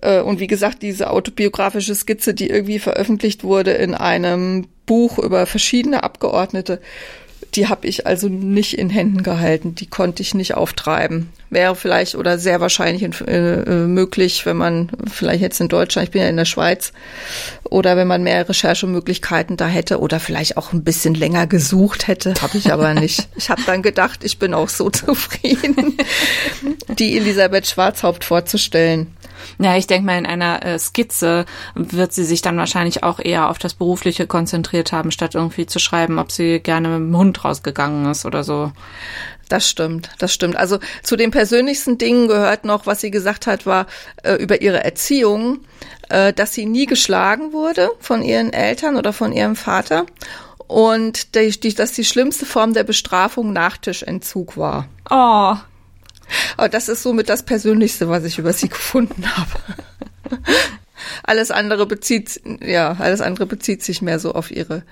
Äh, 0.00 0.20
und 0.20 0.40
wie 0.40 0.46
gesagt, 0.46 0.82
diese 0.82 1.10
autobiografische 1.10 1.94
Skizze, 1.94 2.34
die 2.34 2.50
irgendwie 2.50 2.78
veröffentlicht 2.78 3.44
wurde 3.44 3.72
in 3.72 3.94
einem 3.94 4.66
Buch 4.86 5.18
über 5.18 5.46
verschiedene 5.46 6.02
Abgeordnete, 6.02 6.80
die 7.54 7.68
habe 7.68 7.86
ich 7.86 8.06
also 8.06 8.28
nicht 8.28 8.76
in 8.76 8.90
Händen 8.90 9.22
gehalten. 9.22 9.74
Die 9.74 9.86
konnte 9.86 10.22
ich 10.22 10.34
nicht 10.34 10.54
auftreiben. 10.54 11.30
Wäre 11.50 11.76
vielleicht 11.76 12.16
oder 12.16 12.38
sehr 12.38 12.60
wahrscheinlich 12.60 13.02
äh, 13.20 13.60
äh, 13.60 13.86
möglich, 13.86 14.44
wenn 14.44 14.56
man 14.56 14.90
vielleicht 15.10 15.42
jetzt 15.42 15.60
in 15.60 15.68
Deutschland, 15.68 16.08
ich 16.08 16.12
bin 16.12 16.22
ja 16.22 16.28
in 16.28 16.36
der 16.36 16.46
Schweiz, 16.46 16.92
oder 17.62 17.96
wenn 17.96 18.08
man 18.08 18.24
mehr 18.24 18.48
Recherchemöglichkeiten 18.48 19.56
da 19.56 19.66
hätte 19.66 20.00
oder 20.00 20.18
vielleicht 20.18 20.56
auch 20.56 20.72
ein 20.72 20.82
bisschen 20.82 21.14
länger 21.14 21.46
gesucht 21.46 22.08
hätte, 22.08 22.34
habe 22.42 22.58
ich 22.58 22.72
aber 22.72 22.94
nicht. 22.94 23.28
Ich 23.36 23.50
habe 23.50 23.62
dann 23.66 23.82
gedacht, 23.82 24.24
ich 24.24 24.38
bin 24.38 24.54
auch 24.54 24.68
so 24.68 24.90
zufrieden, 24.90 25.98
die 26.98 27.16
Elisabeth 27.16 27.66
Schwarzhaupt 27.66 28.24
vorzustellen. 28.24 29.08
Ja, 29.58 29.76
ich 29.76 29.86
denke 29.86 30.06
mal, 30.06 30.18
in 30.18 30.26
einer 30.26 30.64
äh, 30.64 30.78
Skizze 30.78 31.46
wird 31.74 32.12
sie 32.12 32.24
sich 32.24 32.42
dann 32.42 32.56
wahrscheinlich 32.56 33.02
auch 33.02 33.18
eher 33.18 33.48
auf 33.48 33.58
das 33.58 33.74
Berufliche 33.74 34.26
konzentriert 34.26 34.92
haben, 34.92 35.10
statt 35.10 35.34
irgendwie 35.34 35.66
zu 35.66 35.78
schreiben, 35.78 36.18
ob 36.18 36.32
sie 36.32 36.60
gerne 36.60 36.88
mit 36.88 36.98
dem 36.98 37.16
Hund 37.16 37.44
rausgegangen 37.44 38.10
ist 38.10 38.24
oder 38.24 38.44
so. 38.44 38.72
Das 39.48 39.68
stimmt, 39.68 40.10
das 40.18 40.32
stimmt. 40.32 40.56
Also 40.56 40.78
zu 41.02 41.16
den 41.16 41.30
persönlichsten 41.30 41.98
Dingen 41.98 42.28
gehört 42.28 42.64
noch, 42.64 42.86
was 42.86 43.00
sie 43.00 43.10
gesagt 43.10 43.46
hat, 43.46 43.66
war 43.66 43.86
äh, 44.22 44.34
über 44.34 44.62
ihre 44.62 44.82
Erziehung, 44.82 45.60
äh, 46.08 46.32
dass 46.32 46.54
sie 46.54 46.66
nie 46.66 46.86
geschlagen 46.86 47.52
wurde 47.52 47.90
von 48.00 48.22
ihren 48.22 48.52
Eltern 48.52 48.96
oder 48.96 49.12
von 49.12 49.32
ihrem 49.32 49.56
Vater 49.56 50.06
und 50.66 51.34
die, 51.34 51.50
die, 51.50 51.74
dass 51.74 51.92
die 51.92 52.04
schlimmste 52.04 52.46
Form 52.46 52.74
der 52.74 52.84
Bestrafung 52.84 53.52
Nachtischentzug 53.52 54.56
war. 54.56 54.88
Oh. 55.10 55.56
Aber 56.56 56.68
das 56.68 56.88
ist 56.88 57.02
somit 57.02 57.28
das 57.28 57.42
Persönlichste, 57.44 58.08
was 58.08 58.24
ich 58.24 58.38
über 58.38 58.52
sie 58.52 58.68
gefunden 58.70 59.24
habe. 59.36 60.40
alles 61.22 61.50
andere 61.50 61.86
bezieht, 61.86 62.40
ja, 62.62 62.96
alles 62.98 63.20
andere 63.20 63.46
bezieht 63.46 63.82
sich 63.82 64.02
mehr 64.02 64.18
so 64.18 64.32
auf 64.32 64.50
ihre, 64.50 64.82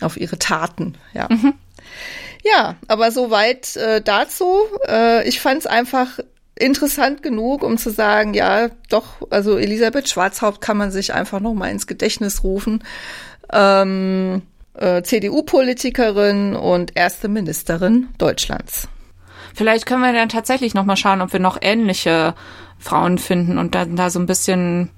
auf 0.00 0.16
ihre 0.16 0.38
Taten, 0.38 0.96
ja. 1.12 1.28
Mhm. 1.30 1.54
Ja, 2.44 2.76
aber 2.88 3.10
soweit 3.10 3.74
äh, 3.76 4.02
dazu. 4.02 4.58
Äh, 4.86 5.26
ich 5.26 5.40
fand 5.40 5.60
es 5.60 5.66
einfach 5.66 6.18
interessant 6.56 7.22
genug, 7.22 7.62
um 7.62 7.78
zu 7.78 7.90
sagen, 7.90 8.34
ja, 8.34 8.68
doch, 8.88 9.26
also 9.30 9.56
Elisabeth 9.56 10.08
Schwarzhaupt 10.08 10.60
kann 10.60 10.76
man 10.76 10.90
sich 10.90 11.12
einfach 11.14 11.40
noch 11.40 11.54
mal 11.54 11.70
ins 11.70 11.86
Gedächtnis 11.86 12.44
rufen. 12.44 12.84
Ähm, 13.52 14.42
äh, 14.74 15.02
CDU-Politikerin 15.02 16.54
und 16.54 16.96
erste 16.96 17.28
Ministerin 17.28 18.08
Deutschlands. 18.18 18.88
Vielleicht 19.54 19.86
können 19.86 20.02
wir 20.02 20.12
dann 20.12 20.28
tatsächlich 20.28 20.74
noch 20.74 20.84
mal 20.84 20.96
schauen, 20.96 21.22
ob 21.22 21.32
wir 21.32 21.40
noch 21.40 21.58
ähnliche 21.60 22.34
Frauen 22.78 23.18
finden 23.18 23.56
und 23.56 23.74
dann 23.74 23.96
da 23.96 24.10
so 24.10 24.18
ein 24.18 24.26
bisschen 24.26 24.90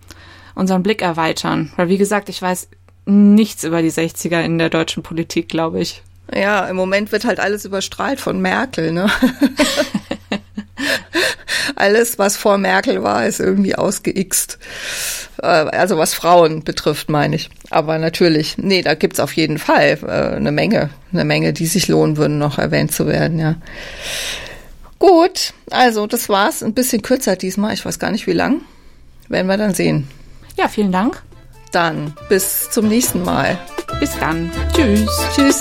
unseren 0.55 0.83
Blick 0.83 1.03
erweitern. 1.03 1.73
Weil 1.77 1.89
wie 1.89 1.99
gesagt, 1.99 2.29
ich 2.29 2.41
weiß 2.41 2.69
nichts 3.05 3.65
über 3.65 3.83
die 3.83 3.93
60er 3.93 4.41
in 4.41 4.59
der 4.59 4.71
deutschen 4.71 5.03
Politik, 5.03 5.49
glaube 5.49 5.81
ich. 5.81 6.03
Ja, 6.35 6.67
im 6.67 6.75
Moment 6.75 7.13
wird 7.13 7.25
halt 7.25 7.39
alles 7.39 7.65
überstrahlt 7.65 8.19
von 8.19 8.41
Merkel, 8.41 8.91
ne? 8.93 9.09
alles, 11.77 12.18
was 12.18 12.37
vor 12.37 12.59
Merkel 12.59 13.03
war, 13.03 13.27
ist 13.27 13.41
irgendwie 13.41 13.74
ausgeixt. 13.74 14.59
Äh, 15.43 15.47
also 15.47 15.99
was 15.99 16.14
Frauen 16.14 16.64
betrifft, 16.64 17.09
meine 17.09 17.37
ich. 17.37 17.51
Aber 17.70 17.99
natürlich, 17.99 18.59
nee, 18.59 18.83
da 18.83 18.95
gibt's 18.95 19.20
auf 19.20 19.33
jeden 19.33 19.59
Fall 19.59 19.99
äh, 20.03 20.37
eine 20.37 20.53
Menge, 20.53 20.91
eine 21.12 21.24
Menge, 21.24 21.53
die 21.53 21.66
sich 21.66 21.89
lohnen 21.89 22.16
würden, 22.16 22.39
noch 22.39 22.59
erwähnt 22.59 22.93
zu 22.93 23.07
werden, 23.07 23.39
ja. 23.39 23.57
Gut, 24.99 25.53
also 25.70 26.07
das 26.07 26.29
war's. 26.29 26.62
Ein 26.62 26.72
bisschen 26.72 27.03
kürzer 27.03 27.37
diesmal. 27.37 27.74
Ich 27.74 27.85
weiß 27.85 27.99
gar 27.99 28.11
nicht, 28.11 28.27
wie 28.27 28.33
lang. 28.33 28.62
Werden 29.29 29.47
wir 29.47 29.57
dann 29.57 29.74
sehen. 29.74 30.09
Ja, 30.57 30.68
vielen 30.68 30.93
Dank. 30.93 31.22
Dann 31.72 32.14
bis 32.29 32.70
zum 32.70 32.89
nächsten 32.89 33.22
Mal. 33.22 33.59
Bis 34.01 34.18
dann. 34.18 34.51
Tschüss. 34.72 35.11
Tschüss. 35.35 35.61